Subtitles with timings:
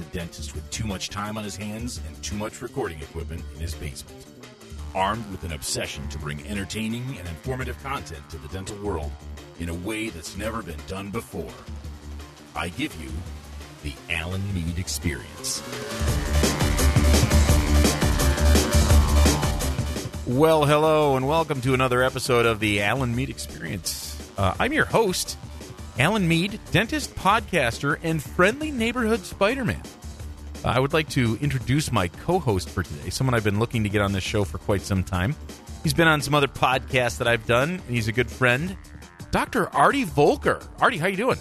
[0.00, 3.60] a dentist with too much time on his hands and too much recording equipment in
[3.60, 4.24] his basement.
[4.94, 9.12] Armed with an obsession to bring entertaining and informative content to the dental world
[9.58, 11.52] in a way that's never been done before,
[12.56, 13.10] I give you
[13.82, 15.62] the Alan Mead Experience.
[20.26, 24.16] Well, hello, and welcome to another episode of the Alan Mead Experience.
[24.38, 25.36] Uh, I'm your host,
[25.98, 29.82] Alan Mead, dentist, podcaster, and friendly neighborhood Spider Man.
[30.64, 33.88] I would like to introduce my co host for today, someone I've been looking to
[33.88, 35.34] get on this show for quite some time.
[35.82, 38.76] He's been on some other podcasts that I've done, and he's a good friend,
[39.30, 39.68] Dr.
[39.74, 40.60] Artie Volker.
[40.80, 41.38] Artie, how you doing?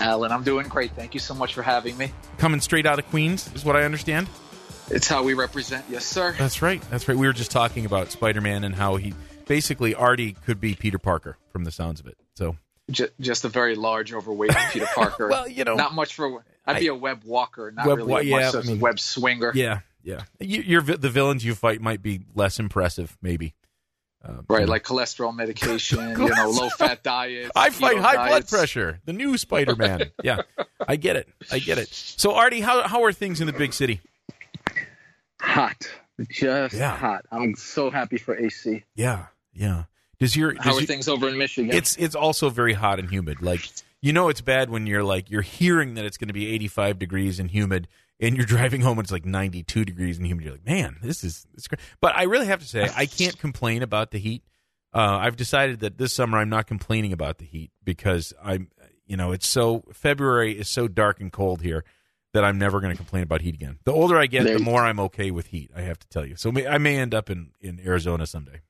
[0.00, 0.90] Alan, I'm doing great.
[0.92, 2.10] Thank you so much for having me.
[2.38, 4.28] Coming straight out of Queens, is what I understand.
[4.90, 5.84] It's how we represent.
[5.88, 6.34] Yes, sir.
[6.36, 6.82] That's right.
[6.90, 7.16] That's right.
[7.16, 9.14] We were just talking about Spider Man and how he
[9.46, 12.18] basically Artie could be Peter Parker from the sounds of it.
[12.34, 12.56] So
[12.90, 15.28] just, just a very large, overweight Peter Parker.
[15.28, 16.44] well, you know, not much for.
[16.66, 19.52] I'd be a web walker, not web, really yeah, I mean, a web swinger.
[19.54, 20.22] Yeah, yeah.
[20.40, 23.54] You, you're the villains you fight might be less impressive, maybe.
[24.26, 27.50] Uh, right, like cholesterol medication, you know, low fat diet.
[27.54, 28.30] I fight high diets.
[28.30, 29.00] blood pressure.
[29.04, 30.12] The new Spider Man.
[30.24, 30.42] yeah,
[30.86, 31.28] I get it.
[31.52, 31.92] I get it.
[31.92, 34.00] So, Artie, how how are things in the big city?
[35.42, 35.90] Hot,
[36.30, 36.96] just yeah.
[36.96, 37.26] hot.
[37.30, 38.84] I'm so happy for AC.
[38.94, 39.84] Yeah, yeah.
[40.18, 41.76] Does your does how are you, things over in Michigan?
[41.76, 43.42] It's it's also very hot and humid.
[43.42, 43.68] Like
[44.04, 46.98] you know, it's bad when you're like you're hearing that it's going to be 85
[46.98, 47.88] degrees and humid,
[48.20, 50.44] and you're driving home and it's like 92 degrees and humid.
[50.44, 51.80] You're like, man, this is this great.
[52.02, 54.44] But I really have to say, I can't complain about the heat.
[54.92, 58.68] Uh, I've decided that this summer I'm not complaining about the heat because I'm,
[59.06, 61.82] you know, it's so February is so dark and cold here
[62.34, 63.78] that I'm never going to complain about heat again.
[63.84, 65.70] The older I get, the more I'm okay with heat.
[65.74, 66.36] I have to tell you.
[66.36, 68.60] So I may end up in in Arizona someday.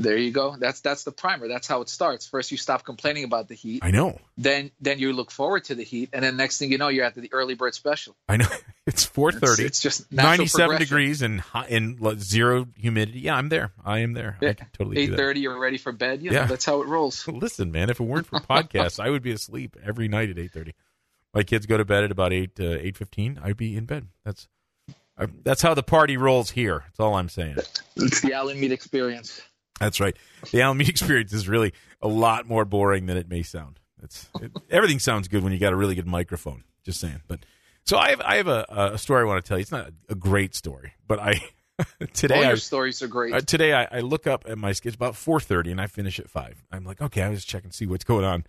[0.00, 0.54] There you go.
[0.56, 1.48] That's that's the primer.
[1.48, 2.26] That's how it starts.
[2.28, 3.82] First, you stop complaining about the heat.
[3.82, 4.20] I know.
[4.36, 7.04] Then then you look forward to the heat, and then next thing you know, you're
[7.04, 8.16] at the early bird special.
[8.28, 8.46] I know.
[8.88, 9.64] It's four thirty.
[9.64, 13.20] It's, it's, just ninety-seven degrees and hot, and zero humidity.
[13.20, 13.70] Yeah, I'm there.
[13.84, 14.38] I am there.
[14.40, 14.54] Yeah.
[14.72, 14.96] Totally.
[15.00, 16.22] Eight thirty, you're ready for bed.
[16.22, 17.28] You know, yeah, that's how it rolls.
[17.28, 20.52] Listen, man, if it weren't for podcasts, I would be asleep every night at eight
[20.52, 20.72] thirty.
[21.34, 23.38] My kids go to bed at about eight uh, eight fifteen.
[23.44, 24.08] I'd be in bed.
[24.24, 24.48] That's
[25.18, 26.84] I, that's how the party rolls here.
[26.86, 27.56] That's all I'm saying.
[27.96, 29.42] It's the Alan Mead experience.
[29.78, 30.16] That's right.
[30.50, 31.72] The Alan Mead experience is really
[32.02, 33.78] a lot more boring than it may sound.
[34.02, 36.64] It's it, everything sounds good when you got a really good microphone.
[36.84, 37.22] Just saying.
[37.26, 37.40] But
[37.84, 39.62] so I have I have a, a story I want to tell you.
[39.62, 41.40] It's not a great story, but I
[42.12, 43.34] today All your I, stories are great.
[43.34, 45.86] Uh, today I, I, look up at my schedule It's about four thirty and I
[45.86, 46.64] finish at five.
[46.72, 48.44] I'm like, okay, I was checking see what's going on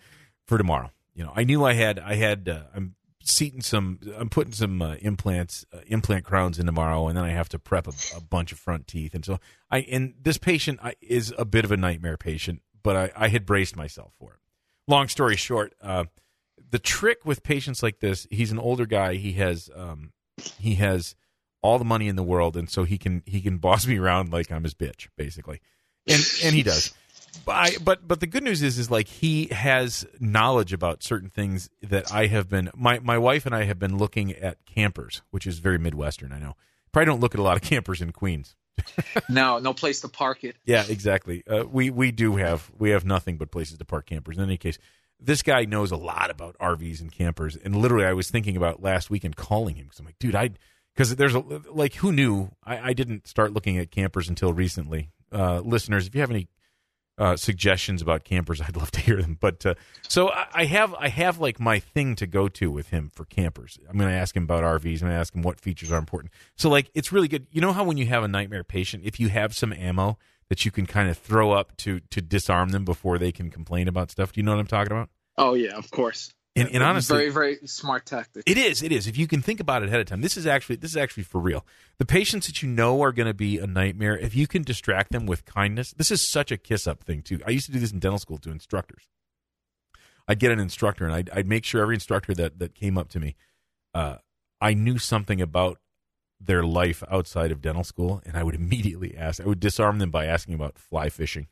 [0.46, 0.92] for tomorrow.
[1.16, 2.96] You know, I knew I had I had uh, I'm
[3.30, 7.30] seating some I'm putting some uh, implants uh, implant crowns in tomorrow, and then I
[7.30, 10.80] have to prep a, a bunch of front teeth, and so I and this patient
[10.84, 14.34] I, is a bit of a nightmare patient, but I, I had braced myself for
[14.34, 14.40] it.
[14.88, 15.74] Long story short.
[15.82, 16.06] Uh,
[16.72, 19.16] the trick with patients like this, he's an older guy.
[19.16, 20.12] He has um,
[20.60, 21.16] he has
[21.62, 24.32] all the money in the world, and so he can he can boss me around
[24.32, 25.62] like I'm his bitch, basically,
[26.08, 26.94] and and he does.
[27.46, 31.30] But I, but but the good news is is like he has knowledge about certain
[31.30, 35.22] things that I have been my my wife and I have been looking at campers,
[35.32, 36.32] which is very midwestern.
[36.32, 36.56] I know.
[36.92, 38.56] Probably don't look at a lot of campers in Queens.
[39.30, 40.56] no, no place to park it.
[40.66, 41.44] Yeah, exactly.
[41.48, 44.38] Uh, we we do have we have nothing but places to park campers.
[44.38, 44.78] In any case,
[45.20, 47.56] this guy knows a lot about RVs and campers.
[47.56, 50.52] And literally, I was thinking about last weekend calling him because I'm like, dude, I
[50.94, 51.40] because there's a
[51.72, 55.12] like who knew I, I, didn't start looking at campers until recently.
[55.32, 56.48] Uh, listeners, if you have any
[57.20, 59.38] uh, suggestions about campers, I'd love to hear them.
[59.40, 59.76] But uh,
[60.08, 63.26] so I, I, have I have like my thing to go to with him for
[63.26, 63.78] campers.
[63.88, 65.02] I'm going to ask him about RVs.
[65.02, 66.34] I'm going to ask him what features are important.
[66.56, 67.46] So like it's really good.
[67.52, 70.18] You know how when you have a nightmare patient, if you have some ammo
[70.50, 73.88] that you can kind of throw up to to disarm them before they can complain
[73.88, 74.34] about stuff.
[74.34, 75.10] Do you know what I'm talking about?
[75.38, 76.34] Oh yeah, of course.
[76.60, 78.44] And, and honestly, very very smart tactic.
[78.46, 78.82] It is.
[78.84, 79.08] It is.
[79.08, 81.24] If you can think about it ahead of time, this is actually this is actually
[81.24, 81.66] for real.
[81.98, 85.12] The patients that you know are going to be a nightmare, if you can distract
[85.12, 87.40] them with kindness, this is such a kiss up thing too.
[87.46, 89.08] I used to do this in dental school to instructors.
[90.28, 93.10] I'd get an instructor and I'd, I'd make sure every instructor that that came up
[93.10, 93.36] to me,
[93.94, 94.18] uh,
[94.62, 95.80] I knew something about
[96.40, 99.42] their life outside of dental school, and I would immediately ask.
[99.42, 101.48] I would disarm them by asking about fly fishing,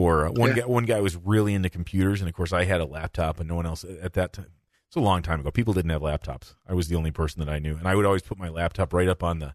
[0.00, 0.62] or uh, one yeah.
[0.62, 0.66] guy.
[0.66, 3.56] One guy was really into computers, and of course, I had a laptop, and no
[3.56, 4.52] one else at that time.
[4.88, 5.50] It's a long time ago.
[5.50, 6.54] People didn't have laptops.
[6.68, 8.92] I was the only person that I knew, and I would always put my laptop
[8.92, 9.54] right up on the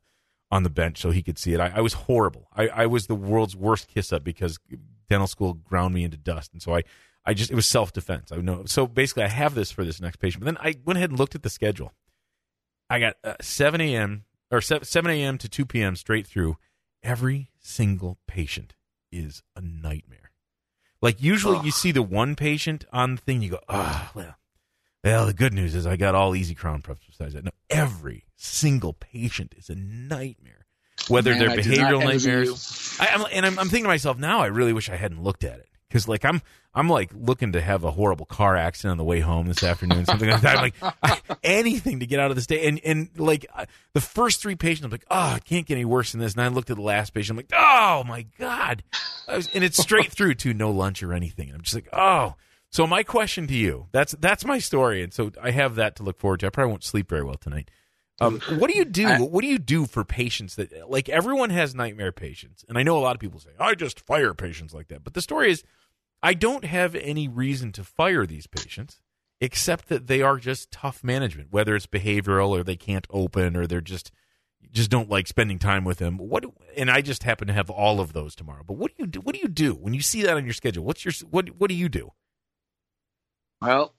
[0.51, 1.59] on the bench so he could see it.
[1.59, 2.47] I, I was horrible.
[2.55, 4.59] I, I was the world's worst kiss up because
[5.09, 6.83] dental school ground me into dust, and so I.
[7.27, 8.31] I just it was self defense.
[8.31, 8.65] I know.
[8.65, 10.43] So basically, I have this for this next patient.
[10.43, 11.91] But then I went ahead and looked at the schedule.
[12.87, 15.37] I got uh, 7 a.m or 7 a.m.
[15.37, 15.95] to 2 p.m.
[15.95, 16.57] straight through,
[17.03, 18.75] every single patient
[19.11, 20.31] is a nightmare.
[21.01, 24.35] Like usually you see the one patient on the thing, you go, ah, oh, well,
[25.03, 27.43] Well, the good news is I got all easy crown preps besides that.
[27.43, 30.65] No, every single patient is a nightmare.
[31.09, 34.39] Whether Man, they're I behavioral nightmares, I, I'm, and I'm, I'm thinking to myself now.
[34.39, 36.41] I really wish I hadn't looked at it because, like, I'm
[36.73, 40.05] I'm like looking to have a horrible car accident on the way home this afternoon,
[40.05, 40.57] something like that.
[40.57, 44.01] I'm like I, anything to get out of this day, and and like uh, the
[44.01, 46.33] first three patients, I'm like, oh, it can't get any worse than this.
[46.33, 48.83] And I looked at the last patient, I'm like, oh my god,
[49.25, 51.47] I was, and it's straight through to no lunch or anything.
[51.47, 52.35] And I'm just like, oh.
[52.71, 56.03] So my question to you, that's that's my story, and so I have that to
[56.03, 56.47] look forward to.
[56.47, 57.71] I probably won't sleep very well tonight.
[58.21, 59.07] Um, what do you do?
[59.07, 62.83] I- what do you do for patients that like everyone has nightmare patients, and I
[62.83, 65.51] know a lot of people say I just fire patients like that, but the story
[65.51, 65.63] is
[66.25, 68.99] I don't have any reason to fire these patients
[69.39, 73.67] except that they are just tough management, whether it's behavioral or they can't open or
[73.67, 74.11] they're just
[74.71, 76.17] just don't like spending time with them.
[76.17, 76.43] What
[76.75, 78.63] and I just happen to have all of those tomorrow.
[78.65, 79.19] But what do you do?
[79.19, 80.83] What do you do when you see that on your schedule?
[80.83, 82.11] What's your what what do you do?
[83.61, 83.93] Well,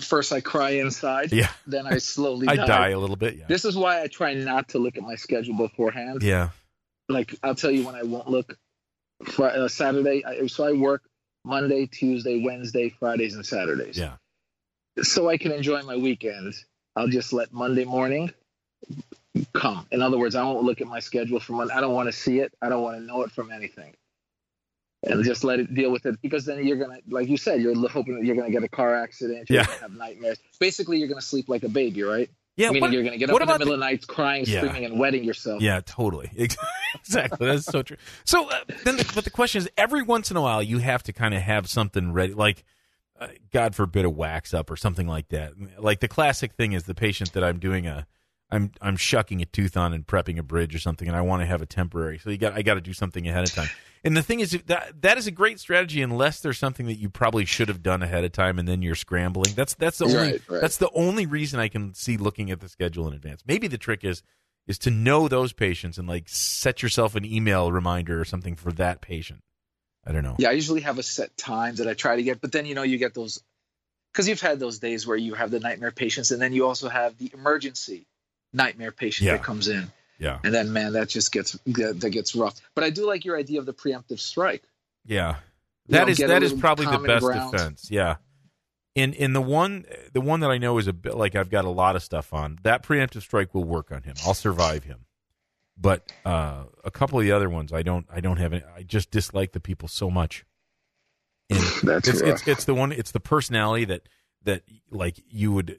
[0.00, 1.32] first I cry inside.
[1.32, 1.48] Yeah.
[1.66, 2.66] Then I slowly I die.
[2.66, 3.36] die a little bit.
[3.36, 3.46] Yeah.
[3.48, 6.22] This is why I try not to look at my schedule beforehand.
[6.22, 6.50] yeah.
[7.08, 8.58] Like I'll tell you when I won't look.
[9.24, 11.02] Fri- uh, Saturday, I, so I work
[11.44, 13.96] Monday, Tuesday, Wednesday, Fridays, and Saturdays.
[13.96, 14.16] Yeah.
[15.02, 16.54] So I can enjoy my weekend.
[16.96, 18.32] I'll just let Monday morning
[19.54, 19.86] come.
[19.90, 21.72] In other words, I won't look at my schedule for Monday.
[21.74, 22.52] I don't want to see it.
[22.60, 23.94] I don't want to know it from anything.
[25.02, 27.88] And just let it deal with it because then you're gonna, like you said, you're
[27.88, 29.48] hoping that you're gonna get a car accident.
[29.48, 29.66] You're Yeah.
[29.66, 30.38] gonna have nightmares.
[30.58, 32.28] Basically, you're gonna sleep like a baby, right?
[32.56, 32.68] Yeah.
[32.68, 34.58] Meaning what- you're gonna get up in the about middle of the night crying, Yeah.
[34.60, 35.62] screaming, and wetting yourself.
[35.62, 36.30] Yeah, totally.
[36.94, 37.46] exactly.
[37.46, 37.96] That's so true.
[38.24, 41.02] So uh, then, the, but the question is, every once in a while, you have
[41.04, 42.64] to kind of have something ready, like
[43.18, 45.52] uh, God forbid, a wax up or something like that.
[45.78, 48.06] Like the classic thing is the patient that I'm doing a,
[48.50, 51.42] I'm I'm shucking a tooth on and prepping a bridge or something, and I want
[51.42, 52.18] to have a temporary.
[52.18, 53.68] So you got I got to do something ahead of time.
[54.02, 57.10] And the thing is that that is a great strategy unless there's something that you
[57.10, 59.52] probably should have done ahead of time, and then you're scrambling.
[59.54, 60.60] That's that's the only Right, right.
[60.60, 63.42] that's the only reason I can see looking at the schedule in advance.
[63.46, 64.22] Maybe the trick is
[64.66, 68.72] is to know those patients and like set yourself an email reminder or something for
[68.72, 69.40] that patient.
[70.06, 70.36] I don't know.
[70.38, 72.74] Yeah, I usually have a set time that I try to get, but then you
[72.74, 73.42] know you get those
[74.12, 76.88] because you've had those days where you have the nightmare patients, and then you also
[76.88, 78.06] have the emergency
[78.52, 79.36] nightmare patient Yeah.
[79.36, 80.38] that comes in, Yeah.
[80.44, 82.60] and then man, that just gets that gets rough.
[82.74, 84.62] But I do like your idea of the preemptive strike.
[85.06, 85.36] Yeah.
[85.88, 87.52] You that know, is that is probably the best ground.
[87.52, 87.90] defense.
[87.90, 88.16] Yeah.
[88.94, 91.64] In in the one the one that I know is a bit like I've got
[91.64, 92.58] a lot of stuff on.
[92.64, 94.14] That preemptive strike will work on him.
[94.26, 95.06] I'll survive him.
[95.78, 98.82] But uh, a couple of the other ones I don't I don't have any I
[98.82, 100.44] just dislike the people so much.
[101.48, 102.30] And That's it's, rough.
[102.30, 104.02] it's it's the one it's the personality that
[104.44, 105.78] that like you would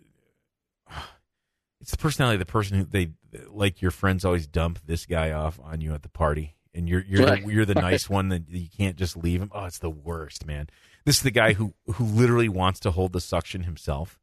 [1.81, 3.09] it's the personality of the person who they
[3.49, 7.03] like your friends always dump this guy off on you at the party and you're
[7.07, 7.43] you're Right.
[7.45, 9.49] the, you're the nice one that you can't just leave him.
[9.53, 10.67] Oh it's the worst man.
[11.05, 14.19] This is the guy who who literally wants to hold the suction himself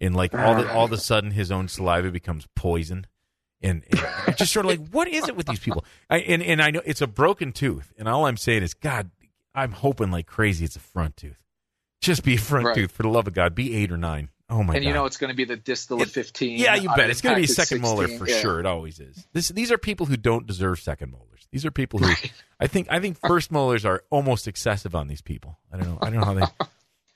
[0.00, 3.06] and like all the, all of a sudden his own saliva becomes poison
[3.62, 5.84] and, and just sort of like what is it with these people?
[6.10, 9.10] I, and and I know it's a broken tooth and all I'm saying is God
[9.54, 11.38] I'm hoping like crazy it's a front tooth.
[12.02, 12.74] Just be a front Right.
[12.74, 14.76] tooth for the love of God be eight or nine oh my god.
[14.76, 16.58] and God you know it's going to be the distal of 15.
[16.58, 17.10] yeah, you bet.
[17.10, 18.40] It's going to be second molar for Yeah.
[18.40, 18.60] sure.
[18.60, 19.26] It always is.
[19.32, 21.46] This, these are people who don't deserve second molars.
[21.52, 22.12] These are people who
[22.60, 25.58] I think I think first molars are almost excessive on these people.
[25.72, 25.98] I don't know.
[26.02, 26.46] I don't know how they.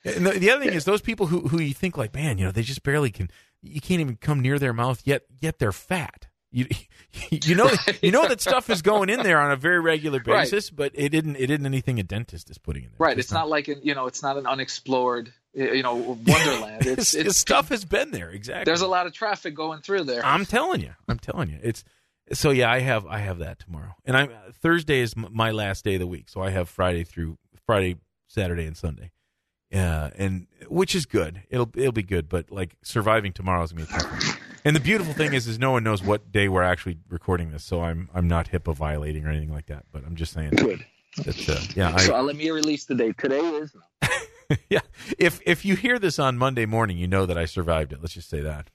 [0.03, 2.47] And the, the other thing is those people who who you think like, man, you
[2.47, 3.29] know, they just barely can.
[3.61, 5.25] You can't even come near their mouth yet.
[5.41, 6.29] Yet they're fat.
[6.51, 6.67] You
[7.31, 7.71] you know
[8.03, 10.45] you know that stuff is going in there on a very regular Right.
[10.45, 12.97] basis, but it didn't it isn't anything a dentist is putting in there.
[12.99, 13.19] Right.
[13.19, 15.95] It's not like an, you know, it's not an unexplored, you know,
[16.27, 16.87] wonderland.
[16.87, 18.65] It's, It's, it's stuff has been there exactly.
[18.65, 20.25] There's a lot of traffic going through there.
[20.25, 21.85] I'm telling you, I'm telling you, it's
[22.33, 22.71] so yeah.
[22.71, 24.31] I have I have that tomorrow, and I'm
[24.63, 27.97] Thursday is my last day of the week, so I have Friday through Friday,
[28.29, 29.11] Saturday, and Sunday.
[29.71, 31.43] Yeah, and which is good.
[31.49, 34.41] It'll it'll be good, but like surviving tomorrow is gonna be tough.
[34.65, 37.65] And the beautiful thing is, is no one knows what day we're actually recording this,
[37.65, 39.85] so I'm I'm not HIPAA violating or anything like that.
[39.93, 40.85] But I'm just saying Good.
[41.25, 43.17] that uh, yeah, so I, uh, let me release the date.
[43.17, 43.75] Today is
[44.69, 44.81] yeah.
[45.19, 48.01] If if you hear this on Monday morning, you know that I survived it.
[48.01, 48.71] Let's just say that.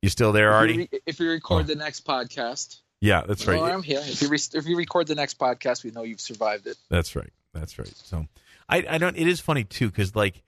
[0.00, 0.72] You still there, If Artie?
[0.74, 1.66] you, re- if you record Oh.
[1.68, 3.60] the next podcast, yeah, that's right.
[3.60, 4.00] I'm here.
[4.02, 6.76] If you re- if you record the next podcast, we know you've survived it.
[6.88, 7.30] That's right.
[7.52, 7.92] That's right.
[7.96, 8.26] So
[8.68, 10.42] I I don't it is funny too cuz like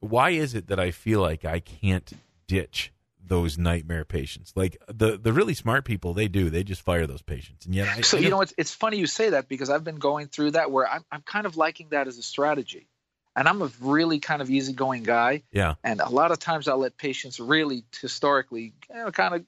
[0.00, 2.12] why is it that I feel like I can't
[2.46, 2.92] ditch
[3.22, 4.52] those nightmare patients?
[4.54, 6.50] Like the the really smart people they do.
[6.50, 7.66] They just fire those patients.
[7.66, 9.96] And yet I So you know, it's it's funny you say that because I've been
[9.98, 12.88] going through that where I'm I'm kind of liking that as a strategy,
[13.36, 16.78] and I'm a really kind of easygoing guy, yeah, and a lot of times I'll
[16.78, 19.44] let patients really historically you know, kind of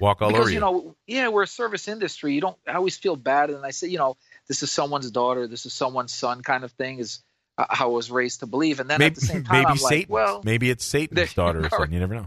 [0.00, 0.32] walk all over.
[0.32, 3.48] because over you know yeah we're a service industry you don't I always feel bad
[3.48, 6.72] and I say you know this is someone's daughter this is someone's son kind of
[6.72, 7.22] thing is
[7.58, 8.80] how I was raised to believe.
[8.80, 9.98] And then maybe, at the same time, maybe I'm Satan.
[9.98, 11.92] like, well, maybe it's Satan's daughter or something.
[11.92, 12.26] You never know.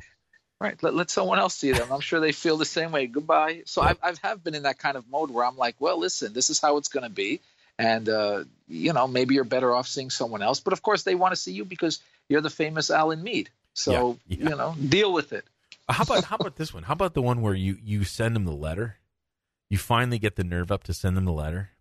[0.60, 0.82] Right.
[0.84, 1.92] Let, let someone else see them.
[1.92, 3.08] I'm sure they feel the same way.
[3.08, 3.64] Goodbye.
[3.66, 3.94] So yeah.
[4.04, 6.60] I've, I've been in that kind of mode where I'm like, well, listen, this is
[6.60, 7.40] how it's going to be.
[7.78, 10.60] And, uh, you know, maybe you're better off seeing someone else.
[10.60, 12.00] But of course, they want to see you because
[12.30, 13.50] you're the famous Alan Mead.
[13.74, 14.50] So, yeah, yeah.
[14.50, 15.46] you know, deal with it.
[15.90, 16.84] How about how about this one?
[16.84, 18.98] How about the one where you you send them the letter?
[19.70, 21.72] You finally get the nerve up to send them the letter,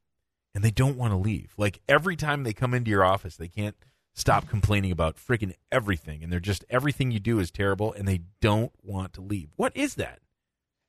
[0.55, 1.55] and they don't want to leave.
[1.57, 3.77] Like every time they come into your office, they can't
[4.15, 8.23] stop complaining about freaking everything, and they're just everything you do is terrible, and they
[8.41, 9.51] don't want to leave.
[9.57, 10.21] What is that?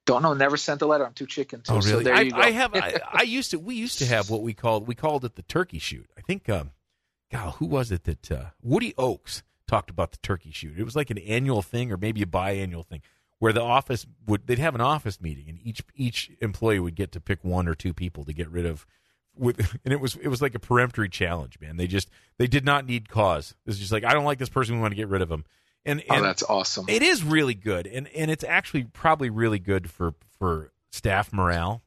[0.10, 0.34] Don't know.
[0.34, 1.06] Never sent a letter.
[1.06, 1.62] I'm too chicken.
[1.62, 2.04] To, oh, really?
[2.04, 2.72] So I, I, have.
[2.76, 3.60] I, I, used to.
[3.60, 4.88] We used to have what we called.
[4.88, 6.10] We called it the turkey shoot.
[6.18, 6.50] I think.
[6.50, 6.72] Um,
[7.32, 10.80] God, who was it that uh, Woody Oakes talked about the turkey shoot?
[10.80, 13.02] It was like an annual thing, or maybe a biannual thing,
[13.38, 14.48] where the office would.
[14.48, 17.76] They'd have an office meeting, and each each employee would get to pick one or
[17.76, 18.88] two people to get rid of
[19.40, 21.78] with and it was it was like a peremptory challenge, man.
[21.78, 23.56] They just they did not need cause.
[23.66, 24.76] It's just like I don't like this person.
[24.76, 25.46] We want to get rid of him.
[25.90, 26.86] And, oh, and oh, that's awesome.
[26.88, 31.82] It is really good, and and it's actually probably really good for for staff morale.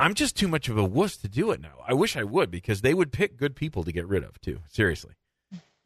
[0.00, 1.84] I'm just too much of a wuss to do it now.
[1.86, 4.58] I wish I would because they would pick good people to get rid of too.
[4.68, 5.12] Seriously.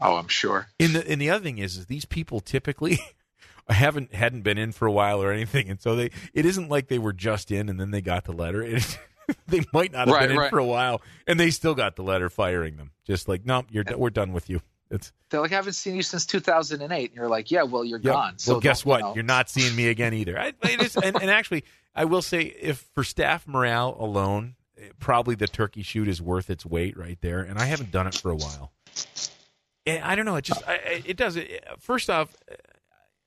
[0.00, 0.68] Oh, I'm sure.
[0.80, 2.98] And the and the other thing is, is these people typically
[3.68, 6.88] haven't hadn't been in for a while or anything, and so they it isn't like
[6.88, 8.62] they were just in and then they got the letter.
[8.62, 8.98] It,
[9.48, 10.50] they might not have right, been in right.
[10.50, 12.92] for a while, and they still got the letter firing them.
[13.06, 14.62] Just like, no, you're we're done with you.
[14.90, 17.10] It's they're like, I haven't seen you since 2008.
[17.10, 18.12] And you're like, yeah, well, you're yep.
[18.12, 18.38] gone.
[18.38, 19.00] So well, guess what?
[19.00, 19.14] You know.
[19.14, 20.38] You're not seeing me again either.
[20.38, 21.64] I, and, and actually,
[21.94, 26.48] I will say, if for staff morale alone, eh, probably the turkey shoot is worth
[26.48, 27.40] its weight right there.
[27.40, 28.72] And I haven't done it for a while.
[29.84, 30.36] And I don't know.
[30.36, 31.64] It just I, it does it.
[31.78, 32.54] First off, eh,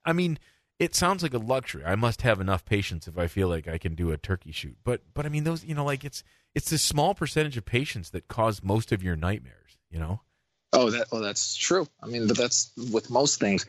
[0.03, 0.39] I mean,
[0.79, 1.85] it sounds like a luxury.
[1.85, 4.77] I must have enough patience if I feel like I can do a turkey shoot.
[4.83, 6.23] But but I mean those you know like it's
[6.55, 9.77] it's this small percentage of patients that cause most of your nightmares.
[9.91, 10.21] You know.
[10.73, 11.87] Oh, that oh that's true.
[12.01, 13.65] I mean, but that's with most things.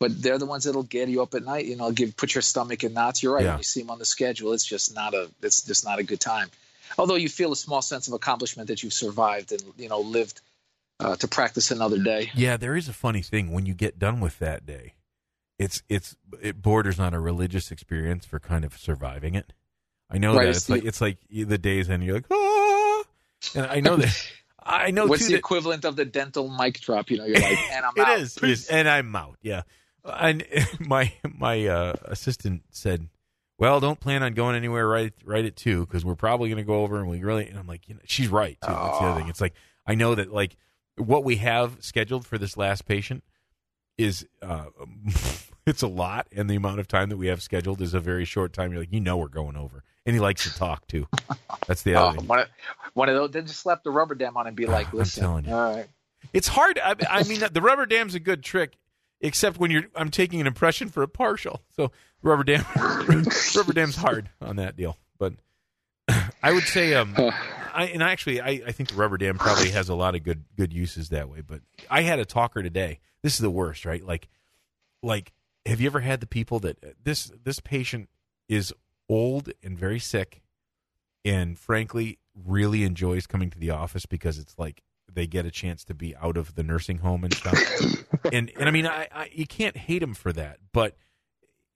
[0.00, 1.66] But they're the ones that'll get you up at night.
[1.66, 3.22] You know, give put your stomach in knots.
[3.22, 3.44] You're right.
[3.44, 3.50] Yeah.
[3.50, 6.02] When you see them on the schedule, it's just not a it's just not a
[6.02, 6.50] good time.
[6.98, 10.40] Although you feel a small sense of accomplishment that you've survived and you know lived
[10.98, 12.30] uh, to practice another day.
[12.34, 14.94] Yeah, there is a funny thing when you get done with that day
[15.62, 19.52] it's it's it borders on a religious experience for kind of surviving it.
[20.10, 23.04] I know right, that it's, like it's like the days and you're like ah,
[23.54, 24.14] and I know that
[24.64, 25.06] I know.
[25.06, 27.10] What's the that, equivalent of the dental mic drop?
[27.10, 28.18] You know, you're like, and I'm it out.
[28.20, 29.38] Is, it is, and I'm out.
[29.42, 29.62] Yeah,
[30.04, 30.44] and
[30.80, 33.08] my my uh, assistant said,
[33.58, 36.66] "Well, don't plan on going anywhere right right at two because we're probably going to
[36.66, 38.72] go over and we really." And I'm like, you know, she's right too.
[38.72, 39.28] That's the other thing.
[39.28, 39.54] It's like
[39.86, 40.56] I know that like
[40.96, 43.24] what we have scheduled for this last patient
[43.98, 44.66] is uh,
[45.66, 48.24] it's a lot, and the amount of time that we have scheduled is a very
[48.24, 48.72] short time.
[48.72, 51.06] You're like, you know, we're going over, and he likes to talk too.
[51.66, 52.18] That's the other.
[52.20, 52.48] Oh, one, of,
[52.94, 53.30] one of those.
[53.30, 55.54] Then just slap the rubber dam on and be like, listen, I'm telling you.
[55.54, 55.86] all right.
[56.32, 56.78] It's hard.
[56.82, 58.76] I, I mean, the rubber dam's a good trick,
[59.20, 59.84] except when you're.
[59.94, 61.92] I'm taking an impression for a partial, so
[62.22, 62.64] rubber dam,
[63.56, 64.96] rubber dam's hard on that deal.
[65.18, 65.34] But
[66.42, 67.14] I would say, um,
[67.74, 70.44] I and actually, I, I think the rubber dam probably has a lot of good
[70.56, 71.40] good uses that way.
[71.40, 73.00] But I had a talker today.
[73.22, 74.04] This is the worst, right?
[74.04, 74.28] Like,
[75.02, 75.32] like
[75.66, 78.08] have you ever had the people that this this patient
[78.48, 78.72] is
[79.08, 80.42] old and very sick
[81.24, 85.84] and frankly really enjoys coming to the office because it's like they get a chance
[85.84, 87.58] to be out of the nursing home and stuff.
[88.32, 90.96] And and i mean I, I you can't hate them for that but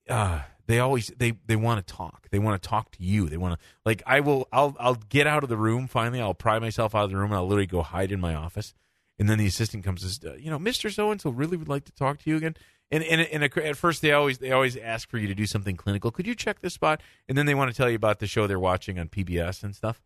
[0.09, 2.29] uh they always they they want to talk.
[2.31, 3.29] They want to talk to you.
[3.29, 6.21] They want to like i will i'll i'll get out of the room finally.
[6.21, 8.75] I'll pry myself out of the room and i'll literally go hide in my office.
[9.19, 11.69] And then the assistant comes and says you know mr so and so really would
[11.69, 12.55] like to talk to you again
[12.91, 15.77] and and, and at first they always they always ask for you to do something
[15.77, 16.11] clinical.
[16.11, 17.01] Could you check this spot?
[17.29, 19.75] And then they want to tell you about the show they're watching on PBS and
[19.75, 20.01] stuff.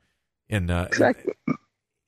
[0.49, 1.35] And uh, exactly.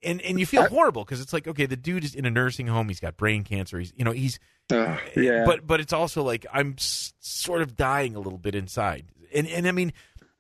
[0.05, 2.67] And and you feel horrible because it's like okay, the dude is in a nursing
[2.67, 2.88] home.
[2.88, 3.79] He's got brain cancer.
[3.79, 4.41] He's you know he's
[4.73, 5.45] uh, yeah.
[5.47, 9.07] But but it's also like I'm s- sort of dying a little bit inside.
[9.33, 9.93] And and I mean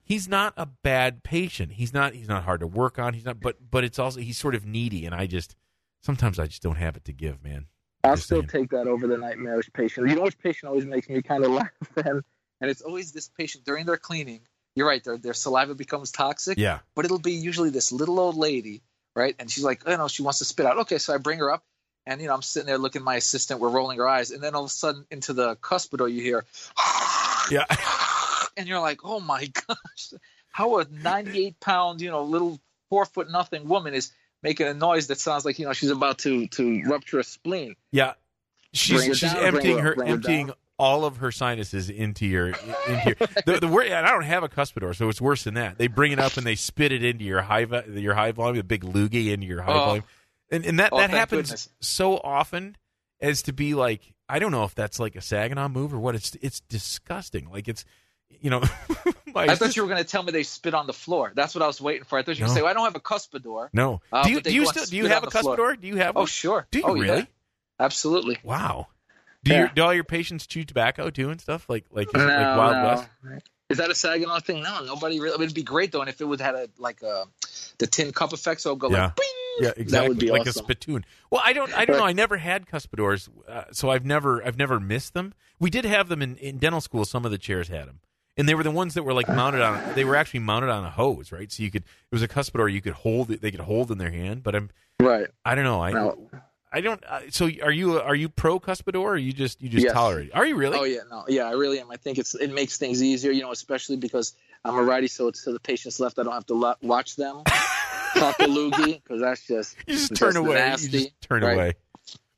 [0.02, 1.72] he's not a bad patient.
[1.74, 3.14] He's not he's not hard to work on.
[3.14, 5.54] He's not but but it's also he's sort of needy and I just
[6.00, 7.66] sometimes I just don't have it to give, man.
[8.04, 10.08] I'll still take that over the nightmarish patient.
[10.08, 12.22] You know which patient always makes me kind of laugh, and
[12.60, 14.40] and it's always this patient during their cleaning.
[14.74, 16.58] You're right, their their saliva becomes toxic.
[16.58, 16.80] Yeah.
[16.94, 18.82] But it'll be usually this little old lady,
[19.14, 19.34] right?
[19.38, 20.78] And she's like, oh no, she wants to spit out.
[20.78, 21.62] Okay, so I bring her up,
[22.06, 23.60] and you know I'm sitting there looking at my assistant.
[23.60, 26.44] We're rolling our eyes, and then all of a sudden into the cuspidor you hear,
[27.50, 27.66] yeah,
[28.56, 30.12] and you're like, oh my gosh,
[30.50, 32.58] how a 98 pound, you know, little
[32.90, 36.18] four foot nothing woman is making a noise that sounds like you know she's about
[36.18, 37.76] to to rupture a spleen.
[37.90, 38.14] Yeah,
[38.72, 43.14] she's she's down, emptying her, her emptying all of her sinuses into your into your
[43.46, 43.90] the, the word.
[43.92, 45.78] I don't have a cuspidor, so it's worse than that.
[45.78, 48.64] They bring it up and they spit it into your high your high volume, a
[48.64, 49.84] big loogie into your high oh.
[49.84, 50.04] volume.
[50.50, 51.68] and and that Oh, that happens goodness.
[51.80, 52.76] so often
[53.20, 56.14] as to be like I don't know if that's like a Saginaw move or what.
[56.14, 57.50] It's it's disgusting.
[57.50, 57.84] Like it's
[58.40, 58.62] you know.
[59.34, 61.32] I thought you were going to tell me they spit on the floor.
[61.34, 62.18] That's what I was waiting for.
[62.18, 62.54] I thought you were No.
[62.54, 63.68] going to say, well, I don't have a cuspidor.
[63.72, 64.00] no.
[64.12, 65.56] Uh, do you do you still do you have a the floor.
[65.56, 65.80] cuspidor?
[65.80, 66.26] Do you have Oh, one?
[66.28, 66.66] sure.
[66.70, 67.02] Do you oh, yeah.
[67.02, 67.26] really?
[67.80, 68.38] Absolutely.
[68.42, 68.88] Wow.
[69.44, 69.58] Do Yeah.
[69.60, 72.26] your do all your patients chew tobacco too and stuff like like is it No,
[72.26, 72.84] like Wild no.
[73.32, 73.48] West?
[73.70, 74.62] Is that a Saginaw thing?
[74.62, 75.42] No, nobody really.
[75.42, 77.24] It'd be great though, and if it would had a like a
[77.78, 79.04] the tin cup effect, so it'd go Yeah.
[79.06, 79.26] like, bing.
[79.60, 80.08] Yeah, exactly.
[80.10, 80.60] would be like awesome.
[80.60, 81.04] a spittoon.
[81.30, 81.72] Well, I don't.
[81.76, 82.04] I don't know.
[82.04, 84.42] I never had cuspidors, uh, so I've never.
[84.46, 85.34] I've never missed them.
[85.58, 87.04] We did have them in, in dental school.
[87.04, 88.00] Some of the chairs had them,
[88.36, 89.94] and they were the ones that were like mounted on.
[89.94, 91.50] They were actually mounted on a hose, right?
[91.50, 91.82] So you could.
[91.82, 93.30] It was a cuspidor you could hold.
[93.30, 94.42] It, they could hold in their hand.
[94.42, 94.70] But I'm.
[95.00, 95.26] Right.
[95.44, 95.82] I don't know.
[95.82, 95.92] I.
[95.92, 96.30] No.
[96.74, 97.04] I don't.
[97.04, 98.00] Uh, so are you?
[98.00, 99.00] Are you pro cuspidor?
[99.00, 99.92] Or you just you just Yes.
[99.92, 100.28] tolerate?
[100.28, 100.34] it?
[100.34, 100.78] Are you really?
[100.78, 101.90] Oh yeah, no, yeah, I really am.
[101.90, 104.34] I think it's it makes things easier, you know, especially because
[104.64, 106.18] I'm a righty, so it's to the patients left.
[106.18, 107.42] I don't have to lo- watch them
[108.14, 110.54] talk to loogie because that's just you just turn just away.
[110.54, 111.52] nasty, you just turn right?
[111.54, 111.72] away.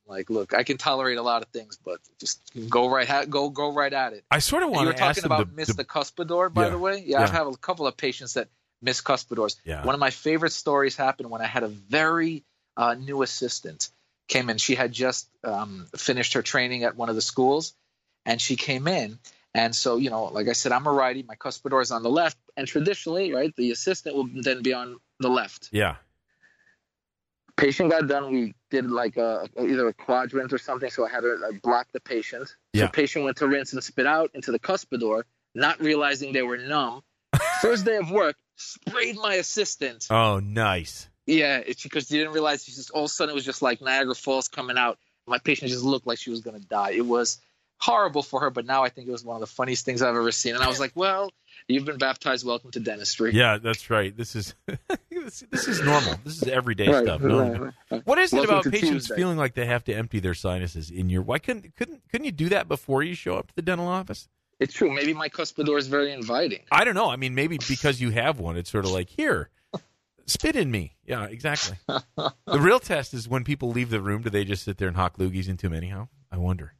[0.06, 3.49] Like, look, I can tolerate a lot of things, but just go right, ha- go
[3.49, 4.25] go right at it.
[4.30, 6.68] I sort of want to ask talking about the- miss the- the, cuspidor, by Yeah.
[6.70, 6.99] the way.
[7.06, 7.40] Yeah, Yeah.
[7.40, 8.49] I've a couple of patients that
[8.82, 9.56] miss cuspidors.
[9.64, 9.84] Yeah.
[9.84, 12.44] One of my favorite stories happened when I had a very
[12.76, 13.88] uh, new assistant
[14.28, 14.58] came in.
[14.58, 17.73] She had just um, finished her training at one of the schools,
[18.26, 19.18] and she came in.
[19.54, 21.23] And so, you know, like I said, I'm a righty.
[21.23, 24.96] My cuspidor is on the left, and traditionally, right, the assistant will then be on
[25.20, 25.68] the left.
[25.73, 25.96] yeah.
[27.56, 28.32] Patient got done.
[28.32, 31.87] We did like a either a quadrant or something, so I had to like, block
[31.92, 32.54] the patient.
[32.73, 32.87] Yeah.
[32.87, 35.23] So patient went to rinse and spit out into the cuspidor,
[35.54, 37.02] not realizing they were numb.
[37.61, 40.06] First day of work, sprayed my assistant.
[40.11, 41.08] Oh, nice.
[41.26, 42.64] Yeah, it's because she didn't realize.
[42.64, 44.99] Just all of a sudden it was just like Niagara Falls coming out.
[45.26, 46.90] My patient just looked like she was gonna die.
[46.90, 47.40] It was
[47.78, 50.16] horrible for her, but now I think it was one of the funniest things I've
[50.16, 50.54] ever seen.
[50.54, 51.30] And I was like, well,
[51.68, 52.47] you've been baptized.
[52.47, 53.33] Welcome to dentistry.
[53.35, 54.16] Yeah, that's right.
[54.16, 54.54] This is
[55.11, 56.14] this, this is normal.
[56.25, 57.23] This is everyday Right, stuff.
[57.23, 58.02] Right, right.
[58.06, 59.16] What is it about patients Tuesday.
[59.16, 61.23] feeling like they have to empty their sinuses in your?
[61.23, 64.28] Why couldn't couldn't couldn't you do that before you show up to the dental office?
[64.60, 64.93] It's true.
[64.93, 66.60] Maybe my cuspidor is very inviting.
[66.71, 67.10] I don't know.
[67.10, 69.50] I mean, maybe because you have one, it's sort of like here,
[70.26, 70.95] spit in me.
[71.04, 71.76] Yeah, exactly.
[71.89, 74.23] the real test is when people leave the room.
[74.23, 76.08] Do they just sit there and hawk loogies into them anyhow?
[76.30, 76.75] I wonder.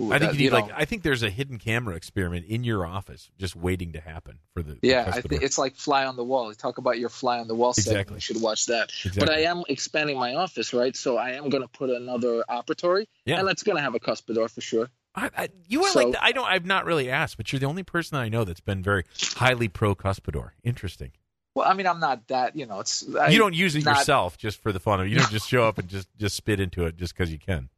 [0.00, 2.46] Ooh, I think that- you need know, like I think there's a hidden camera experiment
[2.46, 5.28] in your office just waiting to happen for the the yeah, I cuspidor.
[5.30, 6.52] think it's like fly on the wall.
[6.54, 7.92] Talk about your fly on the wall segment.
[7.96, 8.14] Exactly.
[8.16, 8.90] You should watch that.
[9.04, 9.20] Exactly.
[9.20, 10.96] But I am expanding my office, right?
[10.96, 13.38] So I am going to put another operatory, Yeah.
[13.38, 14.88] and that's going to have a cuspidor for sure.
[15.14, 16.46] I, I, you are So- like I don't.
[16.46, 19.04] I've not really asked, but you're the only person I know that's been very
[19.36, 20.50] highly pro cuspidor.
[20.62, 21.12] Interesting.
[21.54, 22.54] Well, I mean, I'm not that.
[22.54, 25.06] You know, it's I, you don't use it not- yourself just for the fun of
[25.06, 25.10] it.
[25.10, 27.68] You don't just show up and just just spit into it just because you can.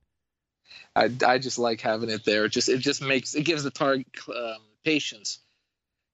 [0.96, 2.44] I, I just like having it there.
[2.46, 5.38] It just it just makes it gives the target um, patients,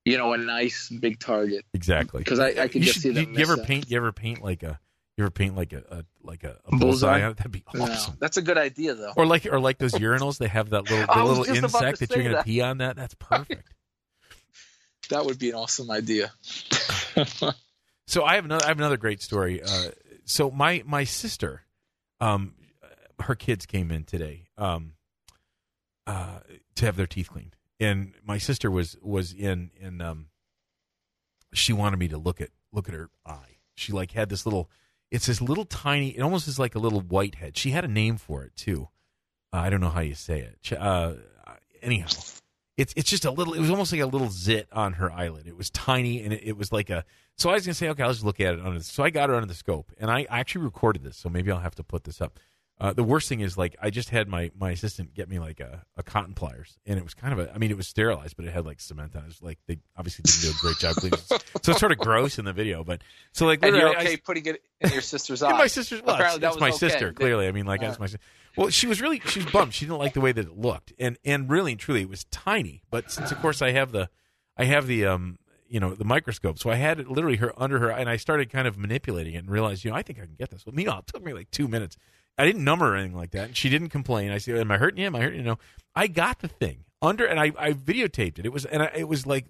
[0.04, 1.64] you know, a nice big target.
[1.74, 2.20] Exactly.
[2.20, 3.90] Because I- I could you just see them You, you ever paint?
[3.90, 4.78] You ever paint like a?
[5.16, 7.20] You ever paint like a, a like a, a bullseye?
[7.20, 7.20] Bullseye?
[7.38, 7.84] That'd be No.
[7.84, 8.16] awesome.
[8.20, 9.14] That's a good idea, though.
[9.16, 10.36] Or like or like those urinals.
[10.36, 12.44] They have that little the little insect that you're gonna that.
[12.44, 12.78] pee on.
[12.78, 13.72] That that's perfect.
[15.08, 16.32] That would be an awesome idea.
[18.08, 19.62] So I have another I have another great story.
[19.62, 19.90] Uh,
[20.24, 21.62] so my my sister,
[22.20, 22.54] um,
[23.20, 24.92] her kids came in today, um,
[26.06, 26.40] uh,
[26.76, 30.26] to have their teeth cleaned, and my sister was was in in um.
[31.52, 33.58] She wanted me to look at look at her eye.
[33.74, 34.70] She like had this little.
[35.10, 36.10] It's this little tiny.
[36.10, 37.56] It almost is like a little whitehead.
[37.56, 38.88] She had a name for it too.
[39.52, 40.72] Uh, I don't know how you say it.
[40.78, 41.14] Uh,
[41.82, 42.08] anyhow,
[42.76, 43.54] it's it's just a little.
[43.54, 45.46] It was almost like a little zit on her eyelid.
[45.46, 47.04] It was tiny, and it, it was like a.
[47.36, 48.80] So I was gonna say, okay, I'll just look at it under.
[48.80, 51.16] So I got her under the scope, and I actually recorded this.
[51.16, 52.38] So maybe I'll have to put this up.
[52.78, 55.60] Uh, the worst thing is like I just had my my assistant get me like
[55.60, 57.54] a, a cotton pliers, and it was kind of a.
[57.54, 59.24] I mean, it was sterilized, but it had like cement on it.
[59.24, 61.18] It was like they obviously didn't do a great job cleaning.
[61.18, 61.44] it.
[61.62, 63.00] So it's sort of gross in the video, but
[63.32, 65.52] so like And you're literally, I- okay putting it in your sister's eye.
[65.56, 66.76] my sister's well, Apparently it's, that it's was my okay.
[66.76, 67.12] sister.
[67.14, 67.88] Clearly, I mean, like Yeah.
[67.88, 68.06] that's my.
[68.06, 68.20] sis-
[68.58, 69.72] Well, she was really she was bummed.
[69.72, 72.24] She didn't like the way that it looked, and and really and truly, it was
[72.24, 72.82] tiny.
[72.90, 74.10] But since of course I have the,
[74.58, 77.78] I have the um you know the microscope, so I had it literally her under
[77.78, 80.26] her, and I started kind of manipulating it and realized you know I think I
[80.26, 80.66] can get this.
[80.66, 81.96] Well, meanwhile, it took me like two minutes.
[82.38, 84.30] I didn't numb her or anything like that, and she didn't complain.
[84.30, 85.06] I said, "Am I hurting you?
[85.06, 85.58] Am I hurting you?" No,
[85.94, 88.46] I got the thing under, and I I videotaped it.
[88.46, 89.46] It was and I, it was like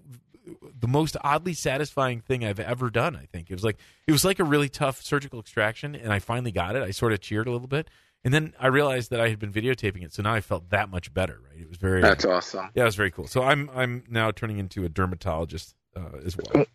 [0.79, 3.15] the most oddly satisfying thing I've ever done.
[3.15, 6.19] I think it was like it was like a really tough surgical extraction, and I
[6.19, 6.83] finally got it.
[6.83, 7.89] I sort of cheered a little bit,
[8.23, 10.89] and then I realized that I had been videotaping it, so now I felt that
[10.89, 11.39] much better.
[11.49, 11.61] Right?
[11.61, 12.69] It was very That's awesome.
[12.73, 13.27] yeah, it was very cool.
[13.27, 16.65] So I'm I'm now turning into a dermatologist uh, as well.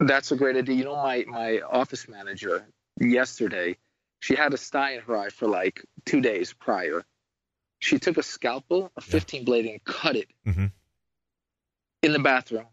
[0.00, 0.76] That's a great idea.
[0.76, 2.66] You know, my my office manager
[3.00, 3.76] yesterday,
[4.22, 7.04] she had a sty in her eye for like two days prior.
[7.80, 10.70] She took a scalpel, a 15 blade, and cut it Mhm.
[12.04, 12.66] in the bathroom,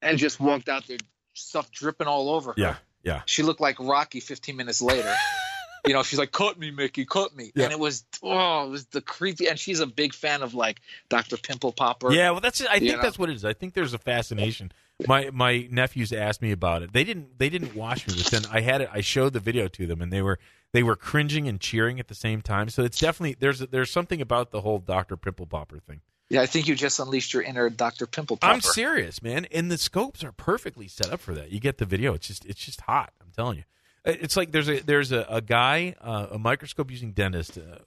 [0.00, 0.98] and just walked out there.
[1.34, 2.54] Stuff dripping all over her.
[2.56, 3.22] Yeah, yeah.
[3.26, 5.12] She looked like Rocky 15 minutes later.
[5.86, 7.64] you know, she's like, "Cut me, Mickey, cut me," yeah.
[7.64, 9.48] and it was oh, it was the creepy.
[9.48, 11.36] And she's a big fan of like Dr.
[11.36, 12.12] Pimple Popper.
[12.12, 13.02] Yeah, well, that's I think know?
[13.02, 13.44] that's what it is.
[13.44, 14.70] I think there's a fascination.
[15.06, 16.92] My my nephews asked me about it.
[16.92, 18.88] They didn't they didn't watch me, but then I had it.
[18.92, 20.38] I showed the video to them, and they were
[20.72, 22.68] they were cringing and cheering at the same time.
[22.70, 25.16] So it's definitely there's there's something about the whole Dr.
[25.16, 26.00] Pimple Popper thing.
[26.28, 28.06] Yeah, I think you just unleashed your inner Dr.
[28.06, 28.54] Pimple Popper.
[28.54, 29.46] I'm serious, man.
[29.52, 31.52] And the scopes are perfectly set up for that.
[31.52, 32.14] You get the video.
[32.14, 33.12] It's just it's just hot.
[33.20, 33.64] I'm telling you.
[34.04, 37.58] It's like there's a there's a, a guy, uh, a microscope using dentist.
[37.58, 37.78] Uh,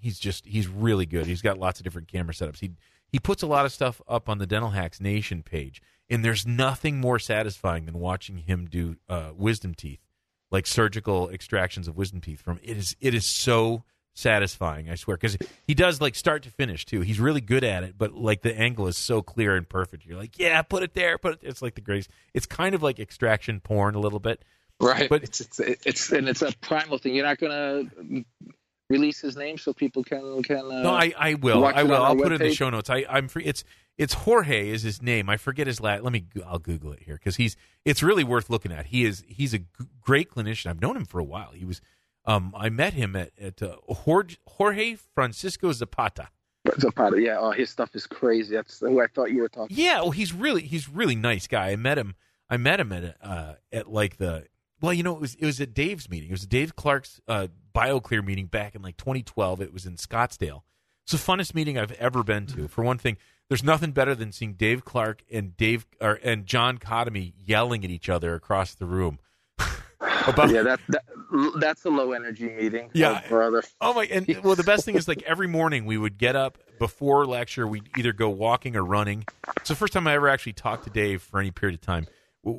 [0.00, 1.26] he's just he's really good.
[1.26, 2.60] He's got lots of different camera setups.
[2.60, 2.72] He
[3.10, 6.46] he puts a lot of stuff up on the Dental Hacks Nation page, and there's
[6.46, 10.00] nothing more satisfying than watching him do uh, wisdom teeth,
[10.50, 12.40] like surgical extractions of wisdom teeth.
[12.40, 14.88] From it is it is so satisfying.
[14.88, 15.36] I swear, because
[15.66, 17.00] he does like start to finish too.
[17.00, 20.06] He's really good at it, but like the angle is so clear and perfect.
[20.06, 21.18] You're like, yeah, put it there.
[21.18, 21.40] Put it.
[21.42, 22.10] It's like the greatest.
[22.32, 24.44] It's kind of like extraction porn a little bit
[24.80, 25.08] Right.
[25.08, 27.14] But it's it's it's and it's a primal thing.
[27.14, 27.84] You're not gonna
[28.94, 30.64] release his name so people can can.
[30.70, 31.64] Uh, no, I I will.
[31.64, 32.02] I will.
[32.02, 32.90] I'll put it in the show notes.
[32.90, 33.44] I I'm free.
[33.44, 33.64] It's
[33.96, 35.28] it's Jorge is his name.
[35.28, 36.02] I forget his last.
[36.02, 36.24] Let me.
[36.46, 37.56] I'll Google it here because he's.
[37.84, 38.86] It's really worth looking at.
[38.86, 39.24] He is.
[39.28, 39.66] He's a g-
[40.00, 40.66] great clinician.
[40.70, 41.50] I've known him for a while.
[41.54, 41.80] He was.
[42.26, 46.28] Um, I met him at at uh, Jorge, Jorge Francisco Zapata.
[46.80, 47.38] Zapata, yeah.
[47.38, 48.54] Oh, his stuff is crazy.
[48.54, 49.76] That's who I thought you were talking.
[49.76, 50.00] Yeah.
[50.00, 51.68] Well, he's really he's really nice guy.
[51.70, 52.14] I met him.
[52.48, 54.46] I met him at uh at like the
[54.80, 56.28] well, you know, it was it was at Dave's meeting.
[56.28, 59.60] It was Dave Clark's uh, BioClear meeting back in like 2012.
[59.60, 60.62] It was in Scottsdale.
[61.04, 62.66] It's the funnest meeting I've ever been to.
[62.68, 66.78] For one thing, there's nothing better than seeing Dave Clark and Dave or and John
[66.78, 69.18] Khademi yelling at each other across the room.
[70.26, 71.04] About, yeah, that, that
[71.56, 72.90] that's a low energy meeting.
[72.94, 73.62] Yeah, brother.
[73.80, 74.04] Oh my!
[74.06, 77.66] And well, the best thing is like every morning we would get up before lecture.
[77.66, 79.24] We'd either go walking or running.
[79.58, 82.06] It's the first time I ever actually talked to Dave for any period of time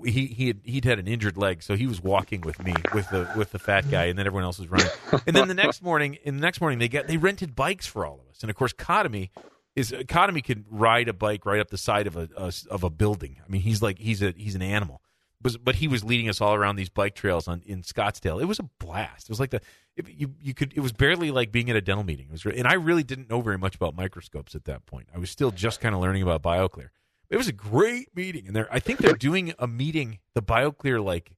[0.06, 3.10] he he had he'd had an injured leg, so he was walking with me with
[3.10, 4.88] the with the fat guy, and then everyone else was running.
[5.28, 8.06] And then the next morning, in the next morning, they get they rented bikes for
[8.06, 9.30] all of us, and of course, Khademi
[9.76, 12.90] is Khademi can ride a bike right up the side of a, a, of a
[12.90, 13.38] building.
[13.46, 15.02] I mean, he's like he's a he's an animal.
[15.42, 18.42] But, but he was leading us all around these bike trails on in Scottsdale.
[18.42, 19.28] It was a blast.
[19.28, 19.62] It was like the
[20.08, 22.28] you you could it was barely like being at a dental meeting.
[22.28, 25.08] It was and I really didn't know very much about microscopes at that point.
[25.14, 26.90] I was still just kind of learning about BioClear.
[27.30, 30.20] It was a great meeting, and they're I think they're doing a meeting.
[30.34, 31.32] The BioClear like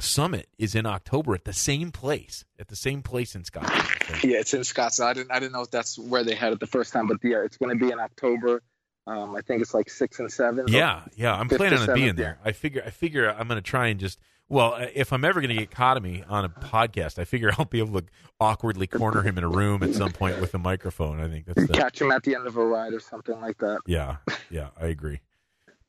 [0.00, 4.22] summit is in October at the same place at the same place in Scottsdale.
[4.24, 5.06] Yeah, it's in Scottsdale.
[5.06, 7.18] I didn't I didn't know if that's where they had it the first time, but
[7.22, 8.62] yeah, it's going to be in October.
[9.06, 10.66] Um, I think it's like six and seven.
[10.68, 11.34] Yeah, yeah.
[11.34, 12.38] I'm planning on being there.
[12.44, 15.54] I figure I figure I'm going to try and just well, if I'm ever going
[15.54, 18.06] to get Khademi on a podcast, I figure I'll be able to
[18.40, 21.20] awkwardly corner him in a room at some point with a microphone.
[21.20, 23.58] I think that's the, catch him at the end of a ride or something like
[23.58, 23.80] that.
[23.86, 24.16] Yeah,
[24.50, 25.20] yeah, I agree.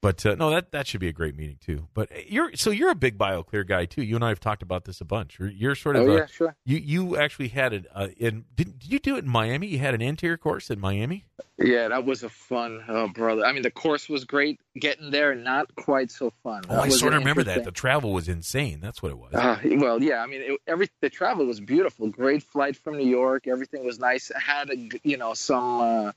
[0.01, 1.87] But uh, no, that that should be a great meeting too.
[1.93, 4.01] But uh, you're so you're a big BioClear guy too.
[4.01, 5.37] You and I have talked about this a bunch.
[5.37, 6.55] You're, you're sort of oh, a, yeah, sure.
[6.65, 9.67] You you actually had it uh, in did, did you do it in Miami?
[9.67, 11.25] You had an anterior course in Miami.
[11.59, 13.45] Yeah, that was a fun, oh brother.
[13.45, 14.59] I mean, the course was great.
[14.79, 16.63] Getting there, not quite so fun.
[16.67, 17.63] Oh, I sort of remember that.
[17.63, 18.79] The travel was insane.
[18.81, 19.35] That's what it was.
[19.35, 20.23] Uh, well, yeah.
[20.23, 22.07] I mean, it, every the travel was beautiful.
[22.07, 23.47] Great flight from New York.
[23.47, 24.31] Everything was nice.
[24.35, 26.11] I had a, you know some uh,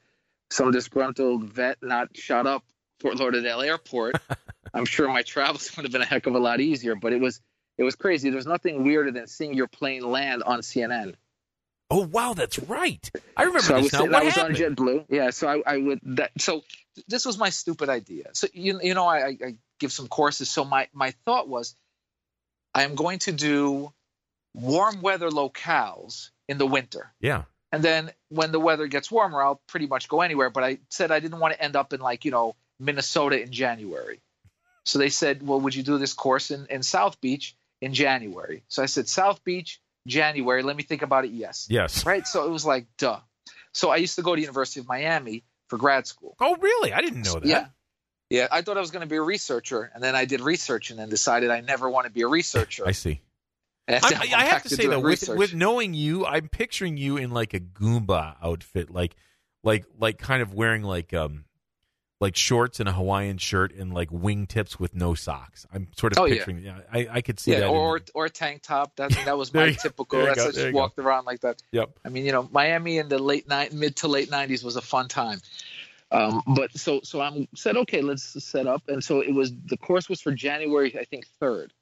[0.49, 2.64] some disgruntled vet not shut up
[3.05, 4.17] Fort Lauderdale Airport,
[4.75, 6.95] I'm sure my travels would have been a heck of a lot easier.
[6.95, 7.38] But it was
[7.77, 8.31] it was crazy.
[8.31, 11.14] There's nothing weirder than seeing your plane land on CNN.
[11.90, 13.11] Oh wow, that's right.
[13.37, 14.07] I remember so I was, now.
[14.07, 15.05] I was on JetBlue.
[15.11, 16.31] Yeah, so I, I, would that.
[16.38, 16.64] So
[17.07, 18.31] this was my stupid idea.
[18.33, 20.49] So you you know I, I give some courses.
[20.49, 21.77] So my my thought was,
[22.75, 23.93] I am going to do
[24.55, 27.12] warm weather locales in the winter.
[27.21, 27.43] Yeah.
[27.71, 30.49] And then when the weather gets warmer, I'll pretty much go anywhere.
[30.49, 33.51] But I said I didn't want to end up in like you know Minnesota in
[33.51, 34.20] January.
[34.85, 38.64] So they said, Well, would you do this course in, in South Beach in January?
[38.68, 40.62] So I said, South Beach, January.
[40.62, 41.31] Let me think about it.
[41.33, 41.66] Yes.
[41.70, 42.05] Yes.
[42.05, 42.27] Right.
[42.27, 43.20] So it was like, duh.
[43.73, 46.37] So I used to go to University of Miami for grad school.
[46.40, 46.92] Oh, really?
[46.92, 47.47] I didn't know that.
[47.47, 47.66] Yeah.
[48.31, 48.49] Yeah.
[48.51, 49.90] I thought I was going to be a researcher.
[49.94, 52.85] And then I did research and then decided I never want to be a researcher.
[52.87, 53.20] I see.
[53.88, 53.94] I,
[54.37, 57.55] I, have to, to say though, with, with knowing you, I'm picturing you in like
[57.55, 59.14] a Goomba outfit, like,
[59.62, 61.44] like, like, kind of wearing like um
[62.24, 65.66] like shorts and a Hawaiian shirt and like wingtips with no socks.
[65.74, 66.60] I'm sort of oh, picturing.
[66.60, 67.68] Yeah, yeah I, I could see yeah, that.
[67.68, 68.96] Or or tank top.
[68.96, 70.24] That that was my typical.
[70.24, 71.02] That's I just walked go.
[71.02, 71.62] around like that.
[71.72, 71.98] Yep.
[72.02, 74.80] I mean, you know, Miami in the late night, mid to late '90s was a
[74.80, 75.38] fun time.
[76.10, 79.76] Um, but so so I'm said okay, let's set up, and so it was the
[79.76, 81.74] course was for January, I think third.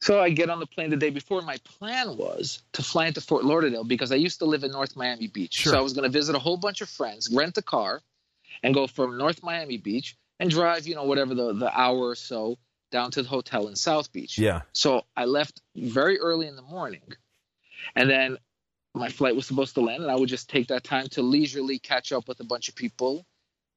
[0.00, 1.40] So I get on the plane the day before.
[1.40, 4.96] My plan was to fly into Fort Lauderdale because I used to live in North
[4.96, 5.54] Miami Beach.
[5.54, 5.72] Sure.
[5.72, 8.02] So I was going to visit a whole bunch of friends, rent a car,
[8.62, 12.14] and go from North Miami Beach and drive, you know, whatever the, the hour or
[12.14, 12.58] so
[12.90, 14.38] down to the hotel in South Beach.
[14.38, 14.62] Yeah.
[14.72, 17.02] So I left very early in the morning.
[17.94, 18.38] And then
[18.94, 21.78] my flight was supposed to land, and I would just take that time to leisurely
[21.78, 23.26] catch up with a bunch of people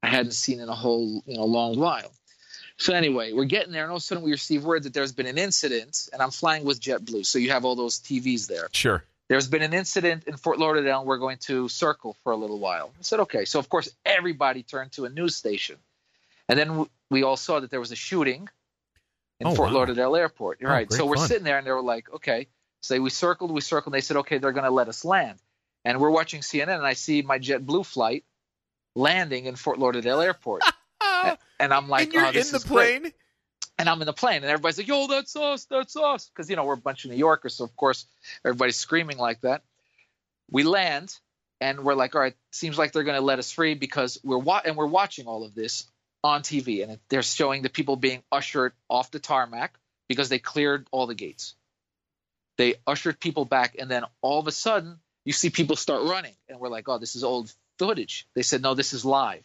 [0.01, 2.11] I hadn't seen in a whole you know long while.
[2.77, 5.11] So anyway, we're getting there, and all of a sudden we receive word that there's
[5.11, 8.69] been an incident, and I'm flying with JetBlue, so you have all those TVs there.
[8.71, 9.03] Sure.
[9.29, 12.59] There's been an incident in Fort Lauderdale, and we're going to circle for a little
[12.59, 12.91] while.
[12.99, 13.45] I said, okay.
[13.45, 15.77] So of course everybody turned to a news station,
[16.49, 18.49] and then we all saw that there was a shooting
[19.39, 19.79] in oh, Fort wow.
[19.79, 20.59] Lauderdale Airport.
[20.63, 20.91] Oh, right.
[20.91, 21.27] So we're fun.
[21.27, 22.47] sitting there, and they were like, okay.
[22.81, 23.93] So we circled, we circled.
[23.93, 25.37] And they said, okay, they're going to let us land,
[25.85, 28.25] and we're watching CNN, and I see my JetBlue flight
[28.95, 30.63] landing in Fort Lauderdale Airport.
[31.59, 33.01] and I'm like, and you're oh, in the plane.
[33.01, 33.13] Great.
[33.79, 36.57] And I'm in the plane, and everybody's like, "Yo, that's us, that's us," because you
[36.57, 38.05] know we're a bunch of New Yorkers, so of course
[38.45, 39.63] everybody's screaming like that.
[40.51, 41.17] We land,
[41.61, 44.37] and we're like, "All right, seems like they're going to let us free because we're
[44.39, 45.89] wa- and we're watching all of this
[46.23, 50.87] on TV, and they're showing the people being ushered off the tarmac because they cleared
[50.91, 51.55] all the gates.
[52.57, 56.35] They ushered people back, and then all of a sudden you see people start running,
[56.49, 59.43] and we're like, "Oh, this is old footage." They said, "No, this is live."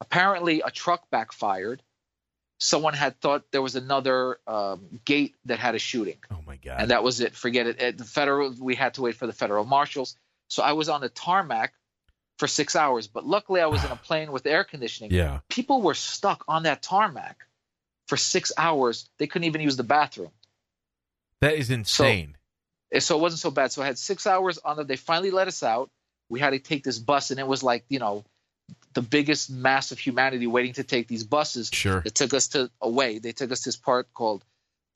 [0.00, 1.82] apparently a truck backfired.
[2.58, 6.16] Someone had thought there was another um, gate that had a shooting.
[6.30, 6.76] Oh my god!
[6.80, 7.34] And that was it.
[7.34, 7.78] Forget it.
[7.80, 10.16] At the federal, we had to wait for the federal marshals.
[10.48, 11.74] So I was on the tarmac
[12.38, 13.06] for six hours.
[13.06, 15.12] But luckily, I was in a plane with air conditioning.
[15.12, 15.40] Yeah.
[15.48, 17.46] People were stuck on that tarmac
[18.08, 19.08] for six hours.
[19.18, 20.30] They couldn't even use the bathroom.
[21.40, 22.36] That is insane.
[22.92, 23.72] So, so it wasn't so bad.
[23.72, 24.86] So I had six hours on them.
[24.86, 25.90] They finally let us out.
[26.28, 28.24] We had to take this bus, and it was like you know
[28.96, 31.68] the biggest mass of humanity waiting to take these buses.
[31.70, 32.02] Sure.
[32.04, 33.18] It took us to away.
[33.18, 34.42] They took us to this part called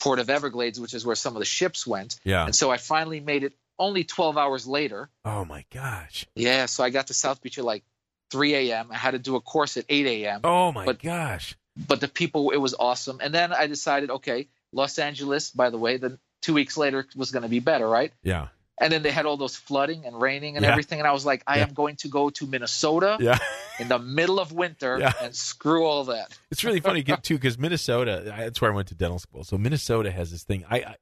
[0.00, 2.18] Port of Everglades, which is where some of the ships went.
[2.24, 2.46] Yeah.
[2.46, 5.10] And so I finally made it only 12 hours later.
[5.26, 6.24] Oh my gosh.
[6.34, 6.64] Yeah.
[6.64, 7.84] So I got to South Beach at like
[8.30, 8.88] 3 a.m.
[8.90, 10.40] I had to do a course at 8 a.m.
[10.44, 11.54] Oh my but, gosh.
[11.76, 13.20] But the people, it was awesome.
[13.22, 17.32] And then I decided, okay, Los Angeles, by the way, then two weeks later was
[17.32, 18.12] going to be better, right?
[18.22, 18.48] Yeah
[18.80, 20.70] and then they had all those flooding and raining and yeah.
[20.70, 21.64] everything and i was like i yeah.
[21.64, 23.38] am going to go to minnesota yeah.
[23.80, 25.12] in the middle of winter yeah.
[25.20, 26.36] and screw all that.
[26.50, 29.44] It's really funny too because minnesota that's where i went to dental school.
[29.44, 30.64] So minnesota has this thing.
[30.68, 30.96] I, I,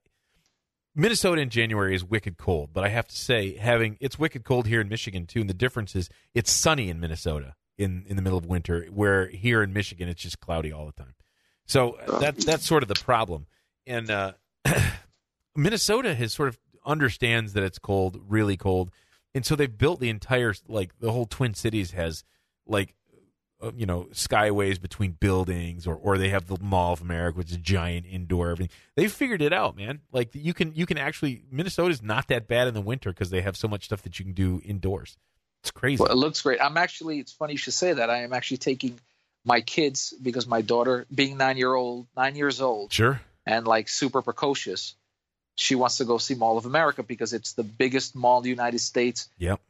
[0.95, 4.67] minnesota in january is wicked cold but i have to say having it's wicked cold
[4.67, 8.23] here in michigan too and the difference is it's sunny in minnesota in, in the
[8.23, 11.15] middle of winter where here in michigan it's just cloudy all the time.
[11.69, 13.47] So that, that's sort of the problem.
[13.87, 14.33] And uh,
[15.57, 18.91] minnesota has sort of understands that it's cold, really cold,
[19.35, 22.25] and so they've built the entire like the whole Twin Cities has
[22.69, 22.95] like
[23.61, 27.51] uh, you know skyways between buildings, or or they have the Mall of America, which
[27.51, 28.75] is giant indoor everything.
[28.95, 30.01] They've figured it out, man.
[30.13, 33.41] Like you can you can actually Minnesota's not that bad in the winter because they
[33.41, 35.17] have so much stuff that you can do indoors.
[35.63, 36.03] It's crazy.
[36.03, 36.61] Well, it looks great.
[36.63, 37.19] I'm actually.
[37.19, 38.11] It's funny you should say that.
[38.11, 39.01] I am actually taking
[39.45, 43.89] my kids because my daughter, being nine year old, nine years old, sure, and like
[43.89, 44.95] super precocious,
[45.57, 48.51] she wants to go see Mall of America because it's the biggest mall in the
[48.51, 49.29] United States.
[49.39, 49.61] Yep.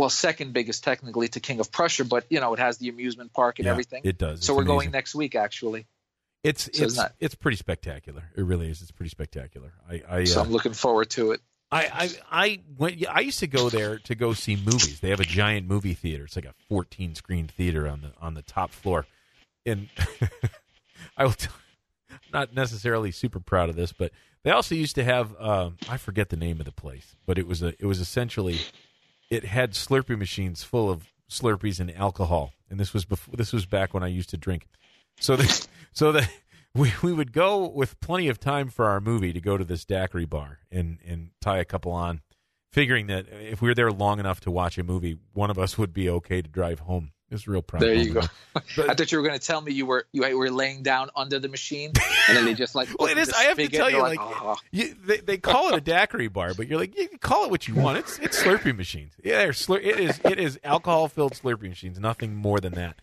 [0.00, 3.34] Well, second biggest technically to King of Prussia, but you know it has the amusement
[3.34, 4.00] park and yeah, everything.
[4.04, 4.44] It does.
[4.44, 4.66] So it's we're amazing.
[4.66, 5.86] going next week, actually.
[6.42, 8.22] It's so it's it's, it's, pretty spectacular.
[8.34, 8.80] It really is.
[8.80, 9.74] It's pretty spectacular.
[9.90, 11.40] I, I so uh, I'm looking forward to it.
[11.70, 13.04] I, I I went.
[13.10, 15.00] I used to go there to go see movies.
[15.00, 16.24] They have a giant movie theater.
[16.24, 19.06] It's like a 14 screen theater on the on the top floor,
[19.66, 19.88] and
[21.18, 21.32] I will.
[21.32, 21.52] Tell,
[22.32, 24.12] not necessarily super proud of this, but
[24.44, 27.46] they also used to have um, I forget the name of the place, but it
[27.46, 28.58] was a it was essentially
[29.30, 33.64] it had Slurpee machines full of Slurpees and alcohol, and this was before this was
[33.64, 34.66] back when I used to drink.
[35.20, 35.38] So
[35.92, 36.28] so the
[36.74, 39.84] we we would go with plenty of time for our movie to go to this
[39.84, 42.20] daiquiri bar and and tie a couple on,
[42.72, 45.78] figuring that if we were there long enough to watch a movie, one of us
[45.78, 47.12] would be okay to drive home.
[47.30, 47.82] It's real proud.
[47.82, 48.22] There you go.
[48.52, 51.10] But, I thought you were going to tell me you were you were laying down
[51.14, 51.92] under the machine,
[52.28, 52.88] and then they just like.
[52.98, 53.32] well, it is.
[53.32, 54.56] I have to tell you, like, oh.
[54.72, 57.68] you, they, they call it a daiquiri bar, but you're like, you call it what
[57.68, 57.98] you want.
[57.98, 59.12] It's it's Slurpee machines.
[59.22, 60.20] Yeah, slur- it is.
[60.24, 62.00] It is alcohol filled Slurpee machines.
[62.00, 62.96] Nothing more than that.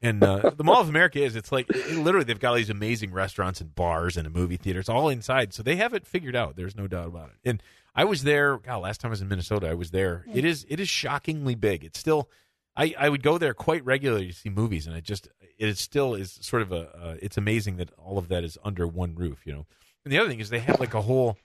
[0.00, 1.34] And uh, the Mall of America is.
[1.34, 4.56] It's like it, literally they've got all these amazing restaurants and bars and a movie
[4.56, 4.78] theater.
[4.78, 6.56] It's all inside, so they have it figured out.
[6.56, 7.48] There's no doubt about it.
[7.48, 7.62] And
[7.96, 8.58] I was there.
[8.58, 10.24] God, last time I was in Minnesota, I was there.
[10.32, 10.66] It is.
[10.68, 11.84] It is shockingly big.
[11.84, 12.28] It's still
[12.76, 16.14] I, I would go there quite regularly to see movies, and it just it still
[16.14, 19.46] is sort of a uh, it's amazing that all of that is under one roof,
[19.46, 19.66] you know.
[20.04, 21.36] And the other thing is they have like a whole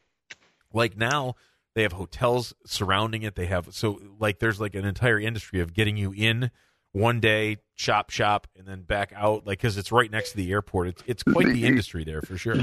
[0.74, 1.36] like now
[1.76, 3.36] they have hotels surrounding it.
[3.36, 6.52] They have so like there's like an entire industry of getting you in
[6.92, 10.52] one day, shop shop, and then back out, like because it's right next to the
[10.52, 10.88] airport.
[10.88, 12.56] It's it's quite the industry there for sure.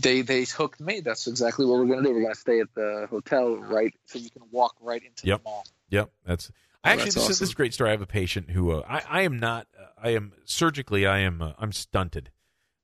[0.00, 1.00] They they hooked me.
[1.00, 2.14] That's exactly what we're going to do.
[2.14, 5.42] We're to stay at the hotel right, so you can walk right into yep.
[5.42, 5.64] the mall.
[5.90, 6.50] Yep, that's
[6.86, 7.30] Actually, this, awesome.
[7.30, 7.90] is, this is a great story.
[7.90, 9.66] I have a patient who uh, I, I am not.
[9.78, 11.06] Uh, I am surgically.
[11.06, 11.42] I am.
[11.42, 12.30] Uh, I'm stunted.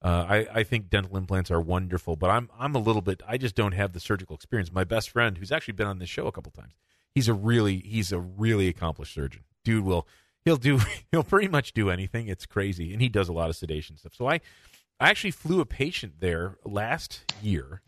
[0.02, 3.22] Uh, I, I think dental implants are wonderful, but I'm I'm a little bit.
[3.26, 4.72] I just don't have the surgical experience.
[4.72, 6.74] My best friend, who's actually been on this show a couple times,
[7.14, 9.42] he's a really he's a really accomplished surgeon.
[9.64, 10.08] Dude will
[10.44, 10.80] he'll do
[11.12, 12.26] he'll pretty much do anything.
[12.26, 14.14] It's crazy, and he does a lot of sedation stuff.
[14.14, 14.40] So I
[14.98, 17.82] I actually flew a patient there last year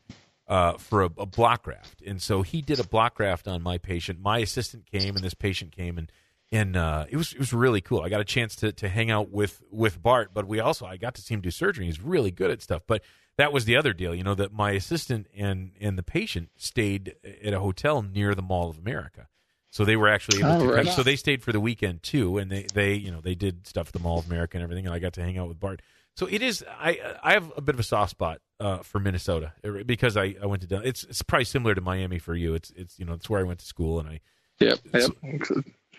[0.47, 3.79] uh, for a, a block graft, and so he did a block graft on my
[3.79, 4.21] patient.
[4.21, 6.13] My assistant came, and this patient came, and
[6.53, 8.03] and uh, it was it was really cool.
[8.03, 10.97] I got a chance to to hang out with with Bart, but we also I
[10.97, 11.87] got to see him do surgery.
[11.87, 12.83] He's really good at stuff.
[12.87, 13.03] But
[13.37, 17.17] that was the other deal, you know, that my assistant and and the patient stayed
[17.43, 19.29] at a hotel near the Mall of America.
[19.71, 20.87] So they were actually able oh, to right.
[20.87, 23.89] so they stayed for the weekend too, and they they you know they did stuff
[23.89, 25.83] at the Mall of America and everything, and I got to hang out with Bart.
[26.17, 26.65] So it is.
[26.69, 29.53] I I have a bit of a soft spot uh, for Minnesota
[29.85, 32.55] because I, I went to it's it's probably similar to Miami for you.
[32.55, 34.21] It's it's you know it's where I went to school and I.
[34.61, 34.79] Yep.
[34.95, 35.11] yep.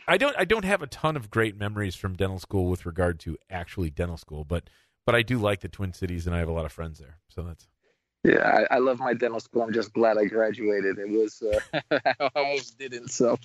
[0.08, 3.20] I don't I don't have a ton of great memories from dental school with regard
[3.22, 4.70] to actually dental school, but
[5.06, 7.18] but I do like the Twin Cities and I have a lot of friends there.
[7.28, 7.68] So that's
[8.24, 9.62] yeah, I, I love my dental school.
[9.62, 10.98] I'm just glad I graduated.
[10.98, 13.10] It was uh, I almost didn't.
[13.10, 13.38] So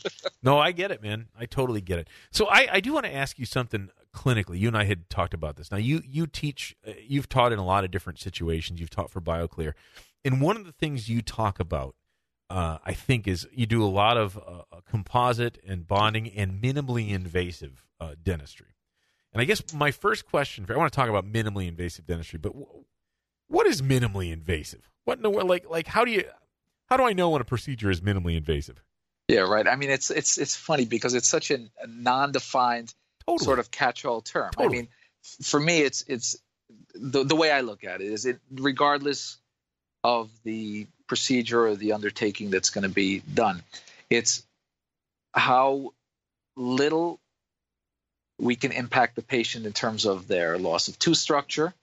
[0.43, 1.27] no, I get it, man.
[1.39, 2.09] I totally get it.
[2.31, 4.59] So I I do want to ask you something clinically.
[4.59, 5.71] You and I had talked about this.
[5.71, 8.81] Now you you teach uh, you've taught in a lot of different situations.
[8.81, 9.75] You've taught for BioClear,
[10.25, 11.95] and one of the things you talk about
[12.51, 16.61] uh, I think is you do a lot of uh, uh, composite and bonding and
[16.61, 18.75] minimally invasive uh, dentistry.
[19.33, 22.39] And I guess my first question for I want to talk about minimally invasive dentistry,
[22.39, 22.85] but w-
[23.47, 24.91] what is minimally invasive?
[25.05, 25.49] What in the world?
[25.49, 26.25] Like like how do you
[26.87, 28.83] how do I know when a procedure is minimally invasive?
[29.29, 29.69] Yeah, right.
[29.69, 32.93] I mean, it's it's it's funny because it's such a, a non-defined
[33.27, 33.45] totally.
[33.45, 34.51] sort of catch-all term.
[34.53, 34.67] Totally.
[34.67, 34.89] I mean,
[35.43, 36.37] for me, it's it's
[36.95, 39.37] the the way I look at it is it regardless
[40.03, 43.63] of the procedure or the undertaking that's going to be done.
[44.09, 44.45] It's
[45.33, 45.93] how
[46.57, 47.21] little
[48.39, 51.75] we can impact the patient in terms of their loss of tooth structure,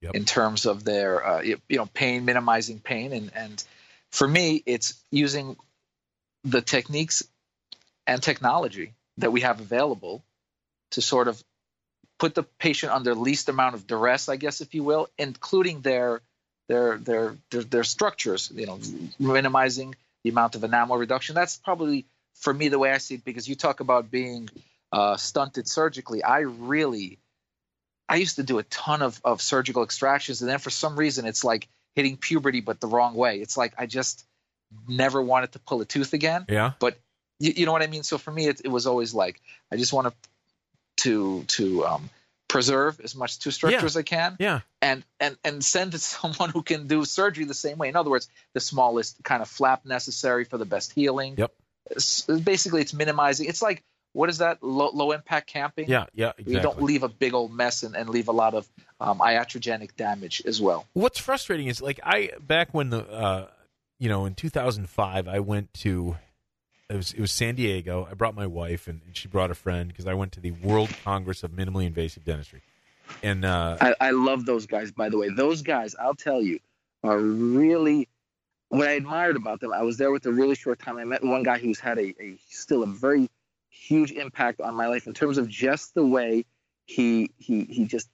[0.00, 0.14] yep.
[0.14, 3.64] in terms of their uh, you know pain, minimizing pain, and and
[4.12, 5.56] for me, it's using
[6.44, 7.22] the techniques
[8.06, 10.22] and technology that we have available
[10.92, 11.42] to sort of
[12.18, 16.20] put the patient under least amount of duress, I guess, if you will, including their
[16.68, 18.50] their their their, their structures.
[18.54, 18.80] You know,
[19.18, 19.94] minimizing
[20.24, 21.34] the amount of enamel reduction.
[21.34, 24.48] That's probably for me the way I see it because you talk about being
[24.92, 26.22] uh, stunted surgically.
[26.22, 27.18] I really,
[28.08, 31.26] I used to do a ton of of surgical extractions, and then for some reason
[31.26, 33.38] it's like hitting puberty, but the wrong way.
[33.38, 34.24] It's like I just
[34.88, 36.44] never wanted to pull a tooth again.
[36.48, 36.72] Yeah.
[36.78, 36.98] But
[37.38, 38.02] you, you know what I mean.
[38.02, 39.40] So for me, it, it was always like
[39.72, 40.14] I just want to
[40.98, 42.10] to to um,
[42.48, 43.84] preserve as much tooth structure yeah.
[43.84, 44.36] as I can.
[44.38, 44.60] Yeah.
[44.80, 47.88] And and and send to someone who can do surgery the same way.
[47.88, 51.34] In other words, the smallest kind of flap necessary for the best healing.
[51.36, 51.52] Yep.
[51.90, 53.48] It's, basically, it's minimizing.
[53.48, 53.84] It's like
[54.16, 55.88] what is that low, low impact camping?
[55.88, 56.54] Yeah, yeah, exactly.
[56.54, 58.66] You don't leave a big old mess and, and leave a lot of
[58.98, 60.86] um, iatrogenic damage as well.
[60.94, 63.48] What's frustrating is like I back when the uh,
[63.98, 66.16] you know in 2005 I went to
[66.88, 68.06] it was it was San Diego.
[68.10, 70.52] I brought my wife and, and she brought a friend because I went to the
[70.52, 72.62] World Congress of Minimally Invasive Dentistry.
[73.22, 74.90] And uh, I, I love those guys.
[74.92, 76.58] By the way, those guys, I'll tell you,
[77.04, 78.08] are really
[78.68, 79.72] what I admired about them.
[79.72, 80.98] I was there with a really short time.
[80.98, 83.28] I met one guy who's had a, a still a very
[83.68, 86.44] huge impact on my life in terms of just the way
[86.84, 88.08] he he he just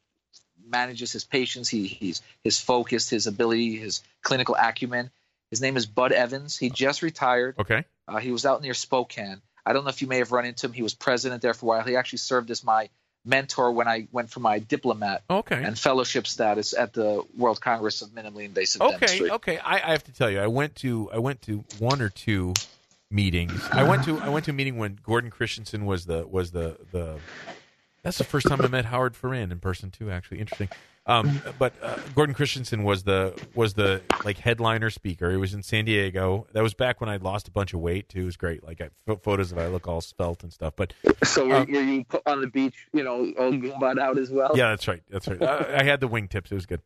[0.67, 1.69] manages his patients.
[1.69, 5.11] He he's his focus, his ability, his clinical acumen.
[5.53, 6.57] His name is Bud Evans.
[6.57, 7.57] He just retired.
[7.59, 7.85] Okay.
[8.09, 9.43] Uh, he was out near Spokane.
[9.67, 10.73] I don't know if you may have run into him.
[10.73, 11.83] He was president there for a while.
[11.83, 12.89] He actually served as my
[13.23, 15.63] mentor when I went for my diplomat okay.
[15.63, 19.31] and fellowship status at the World Congress of Minimally Invasive okay, Dentistry.
[19.31, 22.09] Okay, I, I have to tell you, I went to I went to one or
[22.09, 22.55] two
[23.11, 23.63] meetings.
[23.71, 26.79] I went to I went to a meeting when Gordon Christensen was the was the
[26.93, 27.19] the.
[28.03, 30.11] That's the first time I met Howard Farran in person too.
[30.11, 30.71] Actually, interesting.
[31.05, 35.31] Um, but uh, Gordon Christensen was the was the like headliner speaker.
[35.31, 36.47] He was in San Diego.
[36.53, 38.23] That was back when I'd lost a bunch of weight too.
[38.23, 38.63] It was great.
[38.63, 40.75] Like I, photos of I look all spelt and stuff.
[40.77, 40.93] But
[41.25, 42.87] so were, uh, were you on the beach?
[42.93, 44.53] You know, all goombad out as well.
[44.55, 45.03] Yeah, that's right.
[45.11, 45.43] That's right.
[45.43, 46.53] I, I had the wingtips.
[46.53, 46.83] It was good.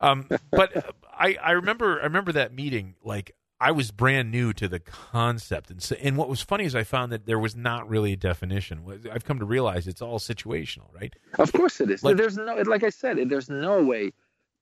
[0.00, 2.96] Um, but I I remember I remember that meeting.
[3.04, 6.74] Like I was brand new to the concept, and so, and what was funny is
[6.74, 8.82] I found that there was not really a definition.
[9.12, 11.14] I've come to realize it's all situational, right?
[11.38, 12.02] Of course it is.
[12.02, 14.12] Like, there's no, like I said, there's no way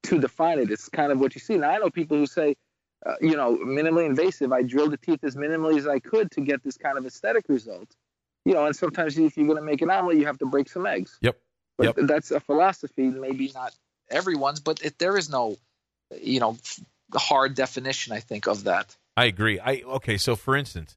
[0.04, 0.70] to define it.
[0.70, 1.56] It's kind of what you see.
[1.56, 2.56] Now I know people who say,
[3.06, 4.52] uh, you know, minimally invasive.
[4.52, 7.44] I drilled the teeth as minimally as I could to get this kind of aesthetic
[7.48, 7.94] result.
[8.44, 10.68] You know, and sometimes if you're going to make an omelet, you have to break
[10.68, 11.18] some eggs.
[11.20, 11.38] Yep.
[11.76, 11.94] But yep.
[12.08, 13.72] that's a philosophy, maybe not
[14.10, 15.56] everyone's, but it, there is no,
[16.20, 16.56] you know
[17.14, 18.96] hard definition, I think, of that.
[19.16, 19.58] I agree.
[19.58, 20.16] I okay.
[20.16, 20.96] So, for instance,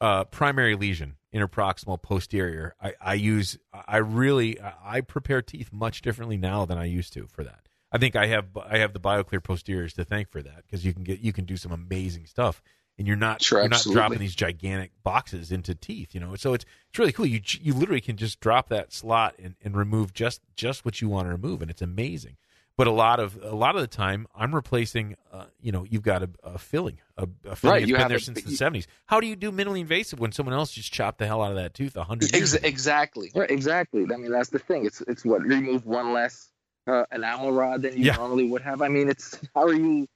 [0.00, 2.74] uh, primary lesion, interproximal posterior.
[2.80, 3.58] I, I use.
[3.72, 4.58] I really.
[4.84, 7.68] I prepare teeth much differently now than I used to for that.
[7.92, 10.92] I think I have I have the BioClear posteriors to thank for that because you
[10.92, 12.62] can get you can do some amazing stuff
[13.00, 16.14] and you're not sure, you're not dropping these gigantic boxes into teeth.
[16.14, 17.24] You know, so it's it's really cool.
[17.24, 21.08] You you literally can just drop that slot and, and remove just just what you
[21.08, 22.36] want to remove, and it's amazing.
[22.80, 25.14] But a lot of a lot of the time, I'm replacing.
[25.30, 28.08] Uh, you know, you've got a, a filling, a, a filling Right, that's you been
[28.08, 28.86] there a- since the you- '70s.
[29.04, 31.56] How do you do minimally invasive when someone else just chopped the hell out of
[31.58, 32.54] that tooth a hundred years?
[32.54, 32.66] Ex- ago?
[32.66, 33.30] exactly.
[33.34, 34.04] Right, exactly.
[34.10, 34.86] I mean, that's the thing.
[34.86, 36.48] It's it's what remove one less
[36.86, 38.16] uh, enamel rod than you Yeah.
[38.16, 38.80] normally would have.
[38.80, 40.06] I mean, it's how are you?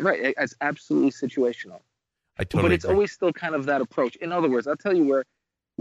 [0.00, 1.80] Right, it's absolutely situational.
[2.38, 2.62] I totally.
[2.62, 2.94] but it's agree.
[2.94, 4.16] always still kind of that approach.
[4.16, 5.24] In other words, I'll tell you where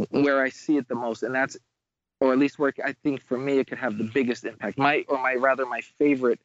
[0.09, 1.55] where I see it the most, and that's,
[2.19, 4.77] or at least where I think for me it could have the biggest impact.
[4.77, 6.39] My or my rather my favorite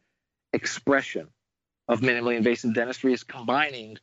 [0.52, 1.28] expression
[1.88, 3.98] of minimally invasive dentistry is combining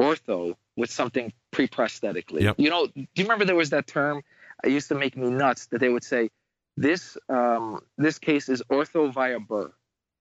[0.00, 2.40] ortho with something pre-prosthetically.
[2.42, 2.56] Yep.
[2.58, 4.22] You know, do you remember there was that term?
[4.64, 6.30] It used to make me nuts that they would say,
[6.76, 9.72] "This um, this case is ortho via burr,"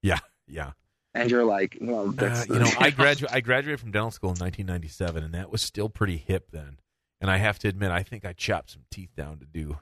[0.01, 0.19] yeah.
[0.47, 0.71] Yeah.
[1.13, 3.35] And you're like, "Well, Uh, you know, I graduated.
[3.35, 6.79] I graduated from dental school in 1997, and that was still pretty hip then.
[7.21, 9.79] And I have to admit, I think I chopped some teeth down to do,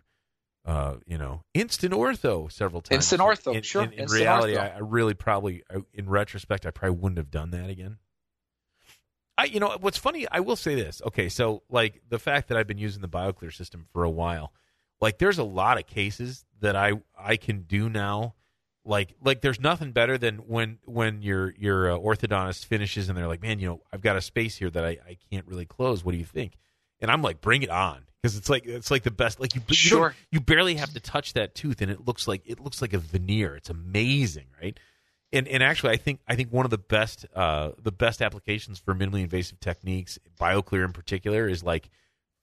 [0.67, 2.97] uh, you know, instant ortho several times.
[2.97, 4.75] Instant ortho, In, sure, In, in reality, ortho.
[4.75, 5.63] I really probably,
[5.93, 7.97] in retrospect, I probably wouldn't have done that again.
[9.37, 11.01] I, you know, what's funny, I will say this.
[11.05, 14.51] Okay, so like the fact that I've been using the BioClear system for a while,
[14.99, 18.33] like there's a lot of cases that I I can do now.
[18.83, 23.27] Like like there's nothing better than when when your your uh, orthodontist finishes and they're
[23.27, 26.03] like, man, you know, I've got a space here that I, I can't really close.
[26.03, 26.57] What do you think?
[26.99, 29.39] And I'm like, bring it on because it's like it's like the best.
[29.39, 30.15] Like you, you, Sure.
[30.31, 32.97] you barely have to touch that tooth and it looks like it looks like a
[32.99, 33.55] veneer.
[33.55, 34.77] It's amazing, right?
[35.33, 38.79] And and actually, I think I think one of the best uh, the best applications
[38.79, 41.89] for minimally invasive techniques, BioClear in particular, is like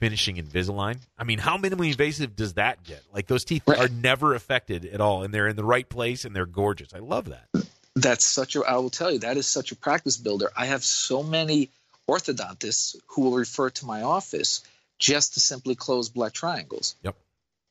[0.01, 0.99] finishing Invisalign.
[1.17, 3.03] I mean, how minimally invasive does that get?
[3.13, 3.79] Like those teeth Right.
[3.79, 6.93] are never affected at all, and they're in the right place and they're gorgeous.
[6.93, 7.49] I love that.
[7.97, 8.61] That's such a.
[8.63, 10.51] I will tell you that is such a practice builder.
[10.57, 11.71] I have so many
[12.19, 14.63] orthodontists who will refer to my office
[15.05, 16.97] just to simply close black triangles.
[17.03, 17.17] Yep.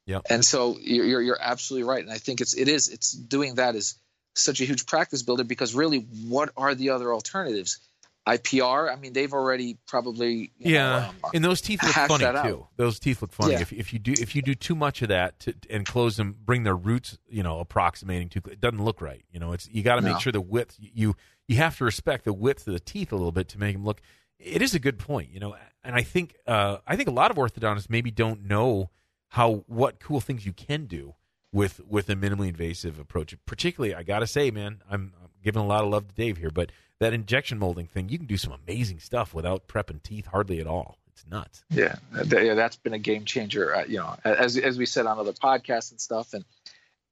[0.06, 0.22] Yep.
[0.30, 3.56] And so you're you're, you're absolutely right, and I think it's it is it's doing
[3.56, 3.96] that is
[4.36, 7.80] such a huge practice builder because really, what are the other alternatives?
[8.28, 8.90] IPR.
[8.92, 12.46] I mean, they've already probably Yeah, know, um, and those teeth look funny that out.
[12.46, 12.68] too.
[12.78, 13.54] Those teeth look funny.
[13.54, 13.62] Yeah.
[13.62, 16.38] If if you do if you do too much of that to, and close them,
[16.46, 19.24] bring their roots, you know, approximating too, it doesn't look right.
[19.32, 20.20] You know, it's you got to make No.
[20.20, 21.16] sure the width you
[21.48, 23.84] you have to respect the width of the teeth a little bit to make them
[23.84, 24.00] look.
[24.44, 27.32] It is a good point, you know, and I think uh, I think a lot
[27.32, 28.90] of orthodontists maybe don't know
[29.30, 31.16] how what cool things you can do
[31.52, 33.36] with with a minimally invasive approach.
[33.46, 36.38] Particularly, I got to say, man, I'm, I'm giving a lot of love to Dave
[36.38, 40.28] here, but that injection molding thing, you can do some amazing stuff without prepping teeth
[40.28, 40.98] hardly at all.
[41.08, 41.64] It's nuts.
[41.70, 43.76] Yeah, yeah, that's been a game changer.
[43.76, 46.44] Uh, you know, as as we said on other podcasts and stuff, and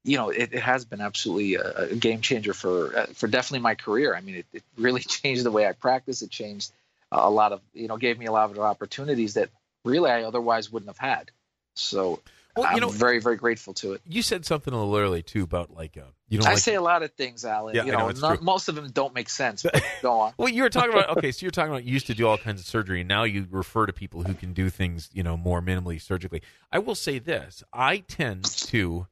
[0.03, 3.59] you know, it, it has been absolutely a, a game changer for uh, for definitely
[3.59, 4.15] my career.
[4.15, 6.21] I mean, it, it really changed the way I practice.
[6.21, 6.71] It changed
[7.11, 9.49] a lot of you know, gave me a lot of opportunities that
[9.85, 11.31] really I otherwise wouldn't have had.
[11.75, 12.21] So
[12.55, 14.01] Well, I'm you know, very very grateful to it.
[14.07, 16.59] you said something a little early too about like uh, you don't I like.
[16.59, 17.75] say a lot of things, Alan.
[17.75, 18.45] Yeah, you know, know, it's not- true.
[18.45, 19.63] most of them don't make sense.
[19.63, 20.33] But go on.
[20.37, 22.37] well, you were talking about okay, so you're talking about you used to do all
[22.37, 25.35] kinds of surgery, and now you refer to people who can do things, you know,
[25.37, 26.41] more minimally surgically.
[26.71, 29.07] I will say this: I tend to,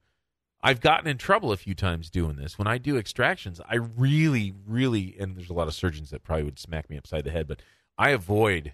[0.61, 2.57] I've gotten in trouble a few times doing this.
[2.57, 6.43] When I do extractions, I really, really, and there's a lot of surgeons that probably
[6.43, 7.61] would smack me upside the head, but
[7.99, 8.73] I avoid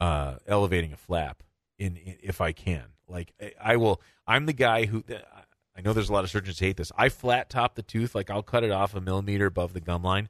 [0.00, 1.42] uh, elevating a flap
[1.78, 2.84] in, in if I can.
[3.08, 5.02] Like I- I will, I'm the guy who.
[5.76, 6.90] I know there's a lot of surgeons who hate this.
[6.98, 10.02] I flat top the tooth, like I'll cut it off a millimeter above the gum
[10.02, 10.28] line,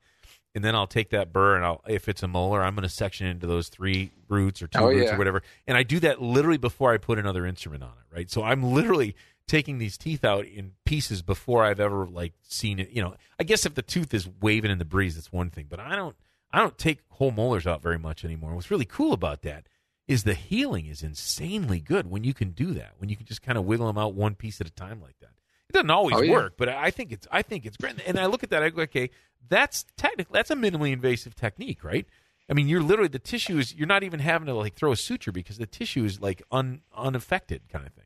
[0.54, 2.88] and then I'll take that burr and I'll, if it's a molar, I'm going to
[2.94, 5.14] section into those three roots or two Oh, roots yeah.
[5.14, 8.30] or whatever, and I do that literally before I put another instrument on it, right?
[8.30, 9.16] So I'm literally
[9.46, 12.90] taking these teeth out in pieces before I've ever like seen it.
[12.90, 15.64] You know, I guess if the tooth is waving in the breeze, it's one thing,
[15.70, 16.14] but I don't,
[16.52, 18.54] I don't take whole molars out very much anymore.
[18.54, 19.66] What's really cool about that
[20.06, 22.92] is the healing is insanely good when you can do that.
[22.98, 25.18] When you can just kind of wiggle them out one piece at a time like
[25.20, 25.30] that.
[25.68, 26.32] It doesn't always Oh, yeah.
[26.32, 27.96] work, but I think it's I think it's great.
[28.06, 29.10] And I look at that, I go, okay,
[29.48, 32.06] that's technically that's a minimally invasive technique, right?
[32.50, 34.96] I mean, you're literally the tissue is you're not even having to like throw a
[34.96, 38.04] suture because the tissue is like un unaffected kind of thing.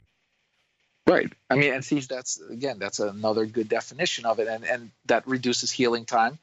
[1.07, 1.32] Right.
[1.51, 5.26] I mean, and see, that's again, that's another good definition of it, and and that
[5.28, 6.40] reduces healing time.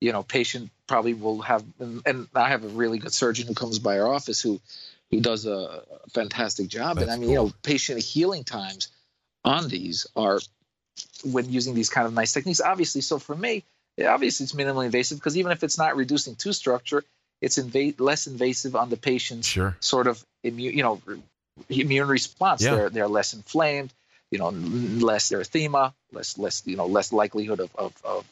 [0.00, 3.54] You know, patient probably will have, and, and I have a really good surgeon who
[3.54, 4.60] comes by our office who
[5.10, 5.82] who does a
[6.12, 6.98] fantastic job.
[6.98, 8.88] and I mean, you know, patient healing times
[9.44, 10.40] on these are
[11.24, 12.60] when using these kind of nice techniques.
[12.60, 13.64] Obviously, so for me,
[14.04, 17.04] obviously it's minimally invasive because even if it's not reducing tooth structure,
[17.40, 19.76] it's inva- less invasive on the patient's Sure.
[19.80, 21.00] sort of immune, you know,
[21.68, 22.62] immune response.
[22.62, 22.74] Yeah.
[22.74, 23.92] They're they're less inflamed,
[24.30, 28.26] you know, less erythema, less less you know less likelihood of of, of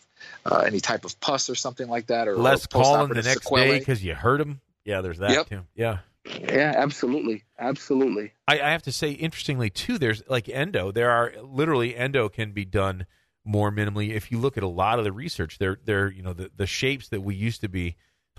[0.47, 3.43] uh, any type of pus or something like that, or less or calling the next
[3.45, 3.65] sequelae.
[3.71, 4.61] day because you hurt him.
[4.85, 5.49] Yeah, there's that Yep.
[5.49, 5.61] too.
[5.75, 5.99] Yeah.
[6.27, 8.33] Yeah, absolutely, absolutely.
[8.49, 10.91] I, I have to say, interestingly too, there's like endo.
[10.91, 13.05] There are literally endo can be done
[13.45, 14.11] more minimally.
[14.15, 16.67] If you look at a lot of the research, they're they're you know the the
[16.67, 17.97] shapes that we used to be.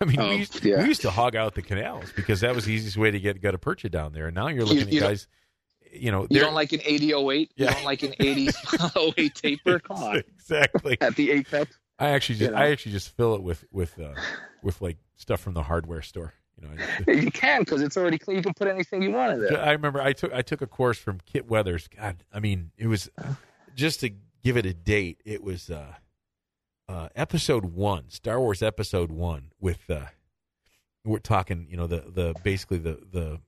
[0.00, 0.82] I mean, Oh, we, used, yeah.
[0.82, 3.40] we used to hog out the canals because that was the easiest way to get
[3.40, 4.26] gutta percha down there.
[4.26, 5.28] And now you're looking you at guys,
[5.92, 7.52] you know, You don't like an 8008?
[7.56, 7.68] Yeah.
[7.68, 9.78] You don't like an 8008 taper?
[9.78, 10.96] Come on, exactly.
[11.00, 11.78] at the apex.
[11.98, 12.62] I actually just You know?
[12.62, 14.14] I actually just fill it with with uh,
[14.62, 16.32] with like stuff from the hardware store.
[16.60, 16.76] You know,
[17.06, 18.36] just- You can because it's already clean.
[18.38, 19.60] You can put anything you want in there.
[19.62, 21.88] I remember I took I took a course from Kit Weathers.
[21.88, 23.10] God, I mean, it was
[23.74, 24.10] just to
[24.42, 25.20] give it a date.
[25.24, 25.94] It was uh,
[26.88, 29.52] uh, episode one, Star Wars episode one.
[29.60, 30.06] With uh,
[31.04, 33.40] we're talking, you know, the the basically the the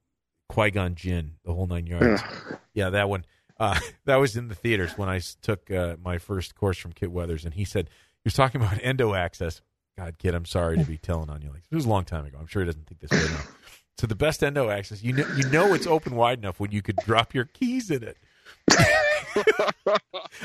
[0.48, 2.22] Qui Gon Jinn, the whole nine yards.
[2.22, 2.58] Ugh.
[2.74, 3.24] Yeah, that one.
[3.58, 7.10] Uh, that was in the theaters when I took uh, my first course from Kit
[7.10, 9.62] Weathers, and he said he was talking about endo access.
[9.96, 11.50] God, kid, I'm sorry to be telling on you.
[11.50, 12.36] Like it was a long time ago.
[12.40, 13.42] I'm sure he doesn't think this way now.
[13.96, 16.82] So the best endo access, you know, you know, it's open wide enough when you
[16.82, 18.18] could drop your keys in it.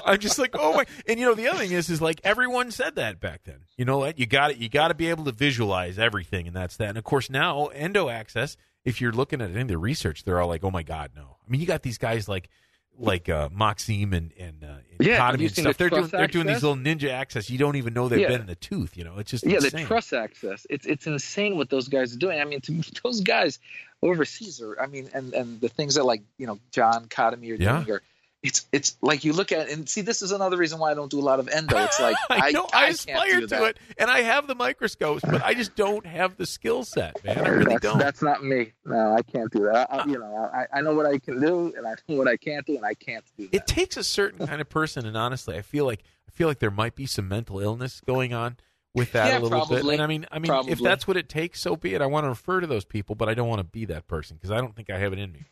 [0.05, 0.85] I'm just like, oh my!
[1.07, 3.61] And you know, the other thing is, is like everyone said that back then.
[3.77, 4.19] You know what?
[4.19, 4.57] You got it.
[4.57, 6.89] You got to be able to visualize everything, and that's that.
[6.89, 8.57] And of course, now endo access.
[8.85, 11.37] If you're looking at any of the research, they're all like, oh my god, no.
[11.45, 12.49] I mean, you got these guys like
[12.97, 15.77] like uh, Maxime and and, uh, and Yeah, and stuff.
[15.77, 17.49] the They're doing they're doing these little ninja access.
[17.49, 18.27] You don't even know they've Yeah.
[18.27, 18.97] been in the tooth.
[18.97, 19.81] You know, it's just Yeah, insane.
[19.83, 20.67] the truss access.
[20.69, 22.39] It's it's insane what those guys are doing.
[22.41, 23.59] I mean, to me, those guys
[24.01, 24.79] overseas are.
[24.79, 27.83] I mean, and and the things that like you know John Khademi are Yeah.
[27.83, 28.01] doing are.
[28.41, 30.93] It's it's like you look at it and see this is another reason why I
[30.93, 31.75] don't do a lot of endo.
[31.77, 33.63] It's like I know I, can't aspire to that.
[33.63, 37.37] it, and I have the microscopes, but I just don't have the skill set, man.
[37.37, 37.97] I really that's, don't.
[37.99, 38.71] that's not me.
[38.85, 39.91] No, I can't do that.
[39.91, 42.29] I, I- you know, I, I know what I can do, and I know what
[42.29, 43.55] I can't do, and I can't do that.
[43.55, 46.59] it takes a certain kind of person, and honestly, I feel like I feel like
[46.59, 48.55] there might be some mental illness going on
[48.93, 49.83] with that Yeah, a little bit.
[49.85, 52.01] And I mean, I mean, if that's what it takes, so be it.
[52.01, 54.37] I want to refer to those people, but I don't want to be that person
[54.37, 55.45] because I don't think I have it in me.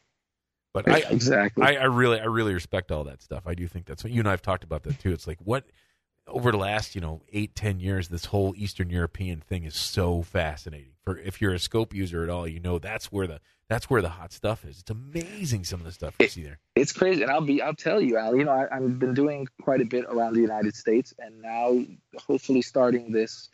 [0.85, 1.63] But I, exactly.
[1.63, 3.43] I, I really, I really respect all that stuff.
[3.45, 5.11] I do think that's what you and I have talked about that too.
[5.11, 5.65] It's like what
[6.27, 10.21] over the last, you know, eight, ten years, this whole Eastern European thing is so
[10.21, 10.91] fascinating.
[11.03, 14.01] For if you're a scope user at all, you know that's where the that's where
[14.01, 14.79] the hot stuff is.
[14.79, 16.59] It's amazing some of the stuff you see there.
[16.75, 18.35] it's crazy, and I'll be I'll tell you, Al.
[18.35, 21.81] You know, I, I've been doing quite a bit around the United States, and now
[22.27, 23.49] hopefully starting this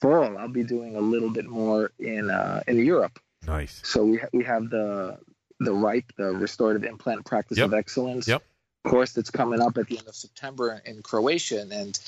[0.00, 3.18] fall, I'll be doing a little bit more in uh, in Europe.
[3.46, 3.80] Nice.
[3.84, 5.18] So we ha- we have the
[5.64, 7.66] the RIPE, the Restorative Implant Practice Yep.
[7.66, 8.42] of Excellence Yep.
[8.84, 11.98] course that's coming up at the end of September in Croatia, and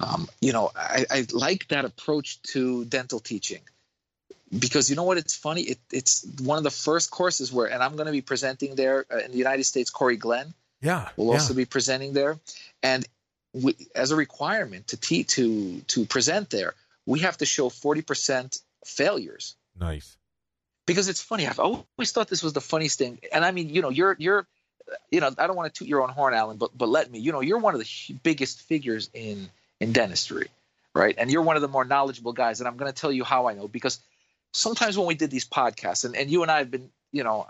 [0.00, 3.60] um, you know I, I like that approach to dental teaching
[4.58, 7.82] because you know what it's funny it, it's one of the first courses where and
[7.82, 9.90] I'm going to be presenting there uh, in the United States.
[9.90, 11.08] Corey Glenn Yeah.
[11.16, 11.32] will yeah.
[11.34, 12.38] also be presenting there,
[12.82, 13.06] and
[13.54, 16.74] we, as a requirement to te- to to present there,
[17.06, 20.16] we have to show forty percent failures nice.
[20.86, 21.46] Because it's funny.
[21.46, 24.46] I've always thought this was the funniest thing, and I mean, you know, you're you're,
[25.10, 27.18] you know, I don't want to toot your own horn, Alan, but but let me,
[27.18, 29.48] you know, you're one of the biggest figures in
[29.80, 30.48] in dentistry,
[30.94, 31.14] right?
[31.16, 33.48] And you're one of the more knowledgeable guys, and I'm going to tell you how
[33.48, 34.00] I know because
[34.52, 37.46] sometimes when we did these podcasts, and and you and I have been, you know.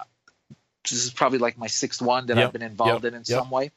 [0.85, 3.24] This is probably like my sixth one that Yep, I've been involved yep, in in
[3.24, 3.39] yep.
[3.39, 3.70] some way.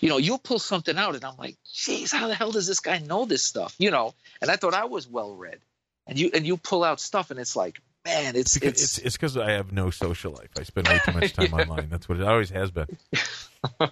[0.00, 2.80] You know, you'll pull something out, and I'm like, "Geez, how the hell does this
[2.80, 5.60] guy know this stuff?" You know, and I thought I was well read,
[6.08, 9.16] and you and you pull out stuff, and it's like, man, it's Because it's it's
[9.16, 10.50] because I have no social life.
[10.58, 11.88] I spend way too much time online.
[11.88, 12.86] That's what it always has been.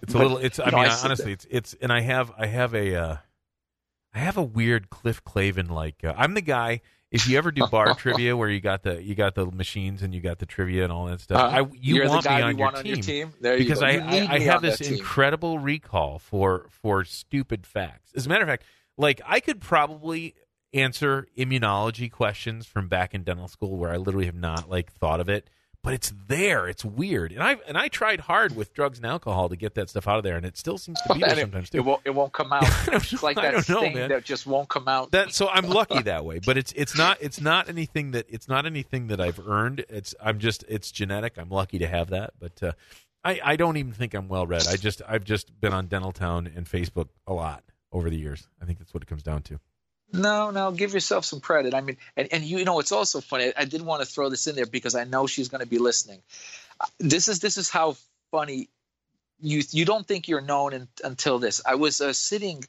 [0.00, 0.38] It's a little.
[0.38, 0.60] It's.
[0.60, 1.44] I No, mean, I honestly, it's.
[1.50, 1.74] It's.
[1.82, 2.30] And I have.
[2.38, 2.94] I have a.
[2.94, 3.16] Uh,
[4.14, 5.96] I have a weird Cliff Clavin like.
[6.04, 6.82] Uh, I'm the guy.
[7.10, 10.14] If you ever do bar trivia where you got the you got the machines and
[10.14, 11.64] you got the trivia and all that stuff, Uh-huh.
[11.64, 13.32] I, you want me on we your want team, on your team.
[13.40, 13.86] There you because go.
[13.86, 18.12] I, You I, I have this incredible recall for for stupid facts.
[18.14, 18.62] As a matter of fact,
[18.96, 20.34] like I could probably
[20.74, 25.20] answer immunology questions from back in dental school where I literally have not like thought
[25.20, 25.48] of it,
[25.82, 26.66] but it's there.
[26.66, 29.88] It's weird, and I and I tried hard with drugs and alcohol to get that
[29.88, 31.82] stuff out of there, and it still seems to be there it- sometimes It too.
[31.84, 32.00] won't.
[32.04, 32.64] It won't come out.
[32.88, 34.08] It's like that don't know, sting man.
[34.08, 35.12] that just won't come out.
[35.12, 38.48] That so I'm lucky that way, but it's it's not it's not anything that it's
[38.48, 39.84] not anything that I've earned.
[39.88, 41.34] It's I'm just it's genetic.
[41.38, 42.72] I'm lucky to have that, but uh,
[43.22, 44.66] I I don't even think I'm well read.
[44.68, 47.62] I just I've just been on Dental Town and Facebook a lot
[47.92, 48.48] over the years.
[48.60, 49.60] I think that's what it comes down to.
[50.12, 51.74] No, no, give yourself some credit.
[51.74, 53.52] I mean, and, and you know, it's also funny.
[53.56, 55.78] I didn't want to throw this in there because I know she's going to be
[55.78, 56.22] listening.
[56.80, 57.96] Uh, This is this is how
[58.30, 58.68] funny
[59.40, 61.60] you you don't think you're known in, until this.
[61.66, 62.64] I was uh, sitting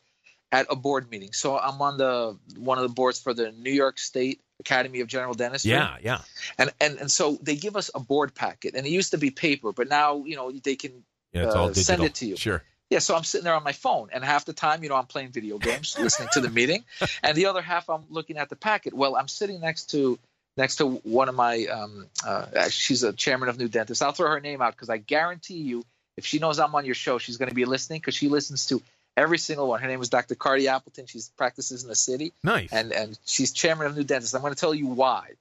[0.52, 3.72] at a board meeting, so I'm on the one of the boards for the New
[3.72, 5.72] York State Academy of General Dentistry.
[5.72, 6.22] Yeah, yeah.
[6.58, 9.30] and and and so they give us a board packet, and it used to be
[9.30, 12.38] paper, but now you know they can Yeah, it's Uh, send it to you.
[12.38, 12.64] Sure.
[12.90, 15.08] Yeah, so I'm sitting there on my phone, and half the time, you know, I'm
[15.08, 16.86] playing video games, listening to the meeting,
[17.22, 18.94] and the other half, I'm looking at the packet.
[18.94, 20.18] Well, I'm sitting next to
[20.56, 21.66] next to one of my.
[21.66, 24.02] Um, uh, she's a chairman of New Dentists.
[24.02, 25.84] I'll throw her name out because I guarantee you,
[26.16, 28.68] if she knows I'm on your show, she's going to be listening because she listens
[28.68, 28.82] to
[29.18, 29.82] every single one.
[29.82, 30.36] Her name is Dr.
[30.36, 31.08] Cardi Appleton.
[31.08, 32.34] She practices in the city.
[32.44, 32.72] Nice.
[32.72, 34.34] And and she's chairman of New Dentists.
[34.34, 35.32] I'm going to tell you why,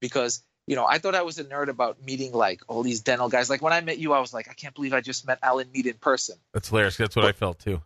[0.00, 3.28] because you know, I thought I was a nerd about meeting like all these dental
[3.28, 3.50] guys.
[3.50, 5.70] Like when I met you, I was like, I can't believe I just met Alan
[5.72, 6.36] Mead in person.
[6.52, 6.96] That's hilarious.
[6.96, 7.82] That's what but, I felt too.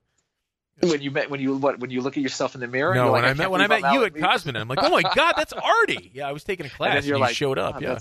[0.80, 2.94] When you met, when you what, when you look at yourself in the mirror.
[2.94, 4.80] No, like, when I, I met when I met I'm you at Cosman, I'm like,
[4.82, 6.10] oh my god, that's Artie.
[6.12, 7.76] Yeah, I was taking a class, and, and you like, showed up.
[7.76, 7.98] Oh, yeah.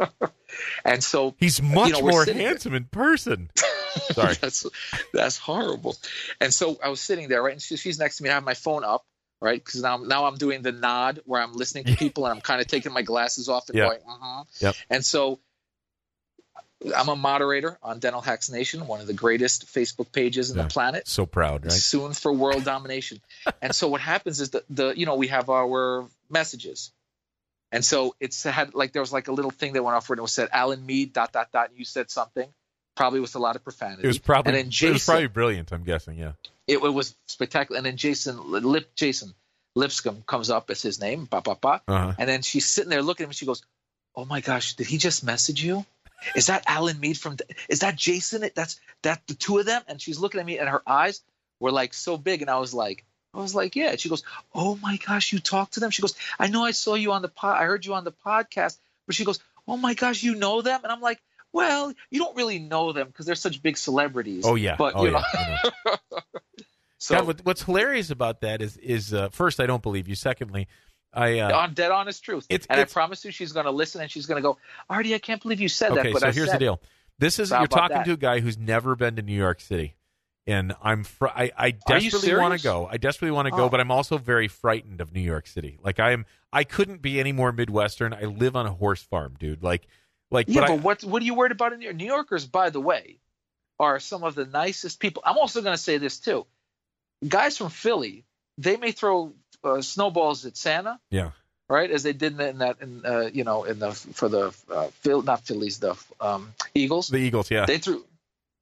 [0.84, 3.50] and so he's much you know, more handsome in person.
[4.12, 4.66] Sorry, that's
[5.12, 5.96] that's horrible.
[6.40, 8.30] And so I was sitting there, right, and she, she's next to me.
[8.30, 9.04] I have my phone up,
[9.42, 9.62] right?
[9.62, 12.60] Because now now I'm doing the nod where I'm listening to people and I'm kind
[12.60, 14.44] of taking my glasses off and going, uh-huh.
[14.60, 14.74] Yep.
[14.88, 15.40] And so
[16.96, 20.64] I'm a moderator on Dental Hacks Nation, one of the greatest Facebook pages in yeah.
[20.64, 21.06] the planet.
[21.08, 21.72] So proud, right?
[21.72, 23.20] Soon for world domination.
[23.62, 26.92] and so what happens is that the you know we have our messages,
[27.70, 30.18] and so it's had like there was like a little thing that went off where
[30.18, 31.70] it was said Alan Mead dot dot dot.
[31.70, 32.48] And you said something,
[32.94, 34.04] probably with a lot of profanity.
[34.04, 35.72] It was probably and then Jason, it was probably brilliant.
[35.72, 36.32] I'm guessing, yeah.
[36.72, 37.76] It, it was spectacular.
[37.76, 39.34] And then Jason Lip Jason
[39.74, 42.14] Lipscomb comes up as his name, ba ba ba, uh-huh.
[42.18, 43.30] and then she's sitting there looking at him.
[43.30, 43.62] and She goes,
[44.14, 45.84] "Oh my gosh, did he just message you?
[46.36, 47.36] Is that Alan Mead from?
[47.68, 48.48] Is that Jason?
[48.54, 51.22] That's that the two of them?" And she's looking at me, and her eyes
[51.60, 53.04] were like so big, and I was like.
[53.34, 53.96] I was like, yeah.
[53.96, 55.90] She goes, oh my gosh, you talked to them.
[55.90, 57.56] She goes, I know I saw you on the pod.
[57.56, 58.76] I heard you on the podcast.
[59.06, 60.80] But she goes, oh my gosh, you know them.
[60.82, 61.18] And I'm like,
[61.52, 64.44] well, you don't really know them because they're such big celebrities.
[64.46, 64.76] Oh yeah.
[64.76, 65.22] But oh, you know.
[65.34, 65.70] Yeah.
[67.02, 70.14] so God, what, what's hilarious about that is is uh, first I don't believe you.
[70.14, 70.68] Secondly,
[71.12, 72.46] I uh, on dead honest truth.
[72.48, 74.58] It's, and it's, I promise you, she's going to listen and she's going to go,
[74.88, 76.06] Artie, I can't believe you said okay, that.
[76.10, 76.80] Okay, so I here's said, the deal.
[77.18, 78.06] This is you're talking that.
[78.06, 79.96] to a guy who's never been to New York City,
[80.46, 82.88] and I'm fr- I, I desperately want to go.
[82.90, 83.68] I desperately want to go, oh.
[83.68, 85.78] but I'm also very frightened of New York City.
[85.82, 88.14] Like I am, I couldn't be any more Midwestern.
[88.14, 89.62] I live on a horse farm, dude.
[89.62, 89.86] Like
[90.30, 91.96] like, yeah, but, but I, what what are you worried about in New York?
[91.96, 93.18] New Yorkers, by the way,
[93.78, 95.22] are some of the nicest people.
[95.26, 96.46] I'm also going to say this too.
[97.26, 98.24] Guys from Philly,
[98.58, 99.32] they may throw
[99.64, 100.98] uh, snowballs at Santa.
[101.10, 101.30] Yeah.
[101.68, 104.88] Right, as they did in that, in, uh, you know, in the for the uh,
[105.00, 107.08] Phil, not Phillies, the um, Eagles.
[107.08, 107.64] The Eagles, yeah.
[107.64, 108.04] They threw,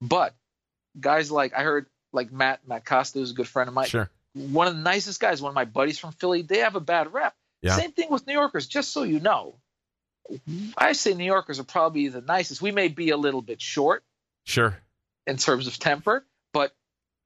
[0.00, 0.32] but
[1.00, 3.88] guys like I heard, like Matt Matt Costa, who's a good friend of mine.
[3.88, 4.08] Sure.
[4.34, 6.42] One of the nicest guys, one of my buddies from Philly.
[6.42, 7.34] They have a bad rep.
[7.62, 7.74] Yeah.
[7.74, 8.68] Same thing with New Yorkers.
[8.68, 9.56] Just so you know,
[10.78, 12.62] I say New Yorkers are probably the nicest.
[12.62, 14.04] We may be a little bit short,
[14.44, 14.78] sure,
[15.26, 16.24] in terms of temper,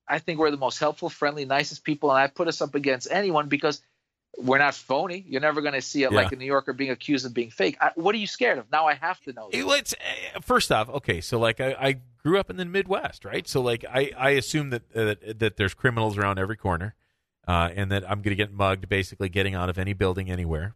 [0.08, 3.08] I think we're the most helpful, friendly, nicest people, and I put us up against
[3.10, 3.80] anyone because
[4.36, 5.24] we're not phony.
[5.26, 6.16] You're never going to see it yeah.
[6.16, 7.76] like a New Yorker being accused of being fake.
[7.80, 8.70] I, what are you scared of?
[8.70, 9.48] Now I have to know.
[9.52, 11.20] Let's uh, first off, okay.
[11.20, 13.46] So like I, I, grew up in the Midwest, right?
[13.46, 16.94] So like I, I assume that uh, that there's criminals around every corner,
[17.46, 20.74] uh, and that I'm going to get mugged basically getting out of any building anywhere,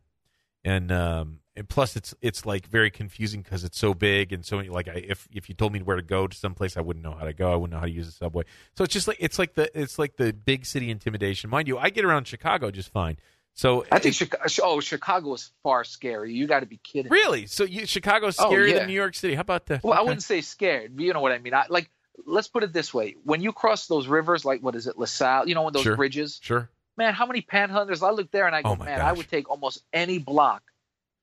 [0.65, 4.57] and um, and plus it's it's like very confusing because it's so big and so
[4.57, 7.05] many, like I, if if you told me where to go to someplace I wouldn't
[7.05, 7.53] know how to go.
[7.53, 8.45] I wouldn't know how to use the subway.
[8.77, 11.51] So it's just like it's like the it's like the big city intimidation.
[11.51, 13.19] Mind you I get around Chicago just fine.
[13.55, 16.33] So I think Chicago oh Chicago is far scary.
[16.33, 17.11] You got to be kidding.
[17.11, 17.47] Really?
[17.47, 18.79] So you, Chicago's oh, scarier oh, yeah.
[18.79, 19.35] than New York City.
[19.35, 19.83] How about that?
[19.83, 20.01] Well okay.
[20.01, 21.55] I wouldn't say scared but you know what I mean.
[21.55, 21.91] I like
[22.25, 23.17] let's put it this way.
[23.25, 25.97] When you cross those rivers like what is it LaSalle you know those sure.
[25.97, 26.39] bridges?
[26.43, 26.71] Sure.
[26.97, 28.07] Man how many panhandlers?
[28.07, 29.09] I look there and I oh go oh man gosh.
[29.09, 30.63] I would take almost any block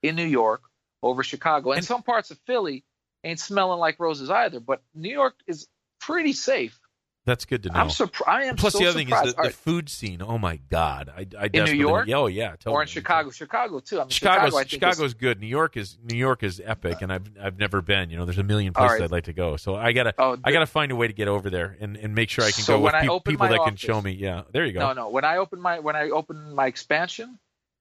[0.07, 0.63] in New York
[1.01, 1.71] over Chicago.
[1.71, 2.83] And, some parts of Philly
[3.23, 5.67] ain't smelling like roses either, but New York is
[5.99, 6.79] pretty safe.
[7.25, 7.79] That's good to know.
[7.79, 8.29] I'm surprised.
[8.29, 9.23] I am Plus, so the other surprised.
[9.23, 10.21] thing is the, the food scene.
[10.21, 11.09] Oh my God!
[11.09, 12.75] I, I in New York, oh yeah, totally.
[12.75, 13.99] or in Chicago, Chicago too.
[13.99, 15.41] I mean, Chicago's, Chicago, Chicago's is, good.
[15.41, 18.11] New York is New York is epic, uh, and I've I've never been.
[18.11, 19.01] You know, there's a million places right.
[19.05, 19.57] I'd like to go.
[19.57, 22.13] So I gotta oh, I gotta find a way to get over there and, and
[22.13, 24.11] make sure I can so go with pe- people that office, can show me.
[24.11, 24.81] Yeah, there you go.
[24.81, 25.09] No, no.
[25.09, 27.39] When I open my when I open my expansion,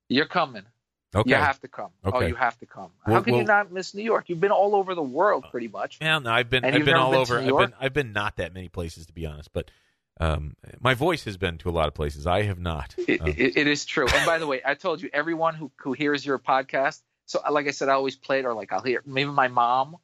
[0.08, 0.62] you're coming.
[1.14, 1.30] Okay.
[1.30, 1.90] You have to come.
[2.04, 2.24] Oh, okay.
[2.24, 2.90] Oh, you have to come.
[3.06, 4.28] How can you not miss New York?
[4.28, 5.98] You've been all over the world, pretty much.
[6.00, 6.64] Yeah, no, I've been.
[6.64, 7.38] I've been all been over.
[7.38, 7.74] I've been.
[7.80, 9.52] I've been not that many places, to be honest.
[9.52, 9.70] But
[10.20, 12.26] um, my voice has been to a lot of places.
[12.26, 12.94] I have not.
[12.98, 14.06] It, um, it, it is true.
[14.12, 17.00] And by the way, I told you, everyone who who hears your podcast.
[17.26, 19.96] So, like I said, I always play it, or like I'll hear maybe my mom.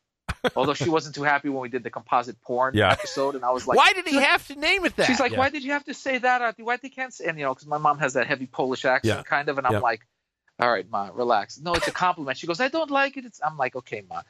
[0.56, 2.92] Although she wasn't too happy when we did the composite porn yeah.
[2.92, 5.32] episode, and I was like, "Why did he have to name it that?" She's like,
[5.32, 5.38] yeah.
[5.38, 6.56] "Why did you have to say that?
[6.58, 9.18] Why they can't say?" And you know, because my mom has that heavy Polish accent,
[9.18, 9.22] yeah.
[9.22, 10.06] kind of, and I'm like,
[10.60, 11.58] all right, ma, relax.
[11.58, 12.36] No, it's a compliment.
[12.38, 13.24] She goes, I don't like it.
[13.24, 14.22] It's, I'm like, okay, ma.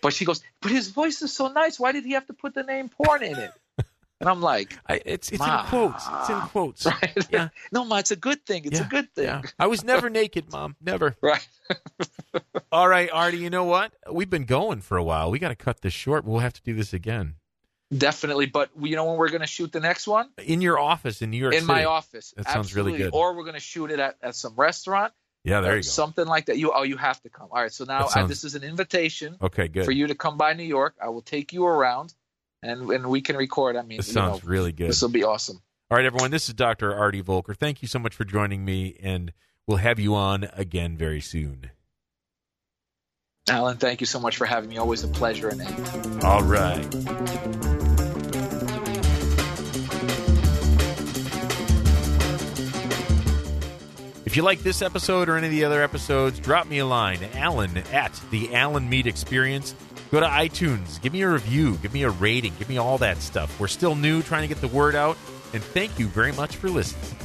[0.00, 1.78] But she goes, but his voice is so nice.
[1.78, 3.52] Why did he have to put the name porn in it?
[4.20, 6.04] And I'm like, I, it's it's in quotes.
[6.20, 6.86] It's in quotes.
[6.96, 7.26] Right?
[7.30, 7.48] Yeah.
[7.70, 8.64] no, ma, it's a good thing.
[8.64, 8.86] It's yeah.
[8.86, 9.24] a good thing.
[9.24, 9.42] Yeah.
[9.58, 10.76] I was never naked, mom.
[10.80, 11.16] Never.
[11.22, 11.46] Right.
[12.70, 13.38] All right, Artie.
[13.38, 13.92] You know what?
[14.10, 15.30] We've been going for a while.
[15.30, 16.24] We got to cut this short.
[16.24, 17.34] We'll have to do this again.
[17.96, 21.22] Definitely, but you know when we're going to shoot the next one in your office
[21.22, 21.54] in New York.
[21.54, 21.72] in City.
[21.72, 22.34] my office.
[22.36, 23.10] That sounds really good.
[23.12, 25.12] Or we're going to shoot it at, at some restaurant.
[25.46, 25.86] Yeah, there you go.
[25.88, 26.58] Something like that.
[26.58, 27.48] You oh, you have to come.
[27.52, 27.72] All right.
[27.72, 29.84] So now sounds- I, this is an invitation Okay, good.
[29.84, 30.96] for you to come by New York.
[31.00, 32.12] I will take you around,
[32.62, 33.76] and and we can record.
[33.76, 34.88] I mean, This you sounds know, really good.
[34.90, 35.62] this will be awesome.
[35.88, 36.32] All right, everyone.
[36.32, 36.92] This is Dr.
[36.92, 37.54] Artie Volker.
[37.54, 39.32] Thank you so much for joining me, and
[39.68, 41.70] we'll have you on again very soon.
[43.48, 44.78] Alan, thank you so much for having me.
[44.78, 45.62] Always a pleasure and
[46.24, 47.64] All right.
[54.36, 57.20] If you like this episode or any of the other episodes, drop me a line,
[57.32, 59.74] Alan at the Alan Mead Experience.
[60.10, 63.16] Go to iTunes, give me a review, give me a rating, give me all that
[63.22, 63.58] stuff.
[63.58, 65.16] We're still new, trying to get the word out,
[65.54, 67.16] and thank you very much for listening.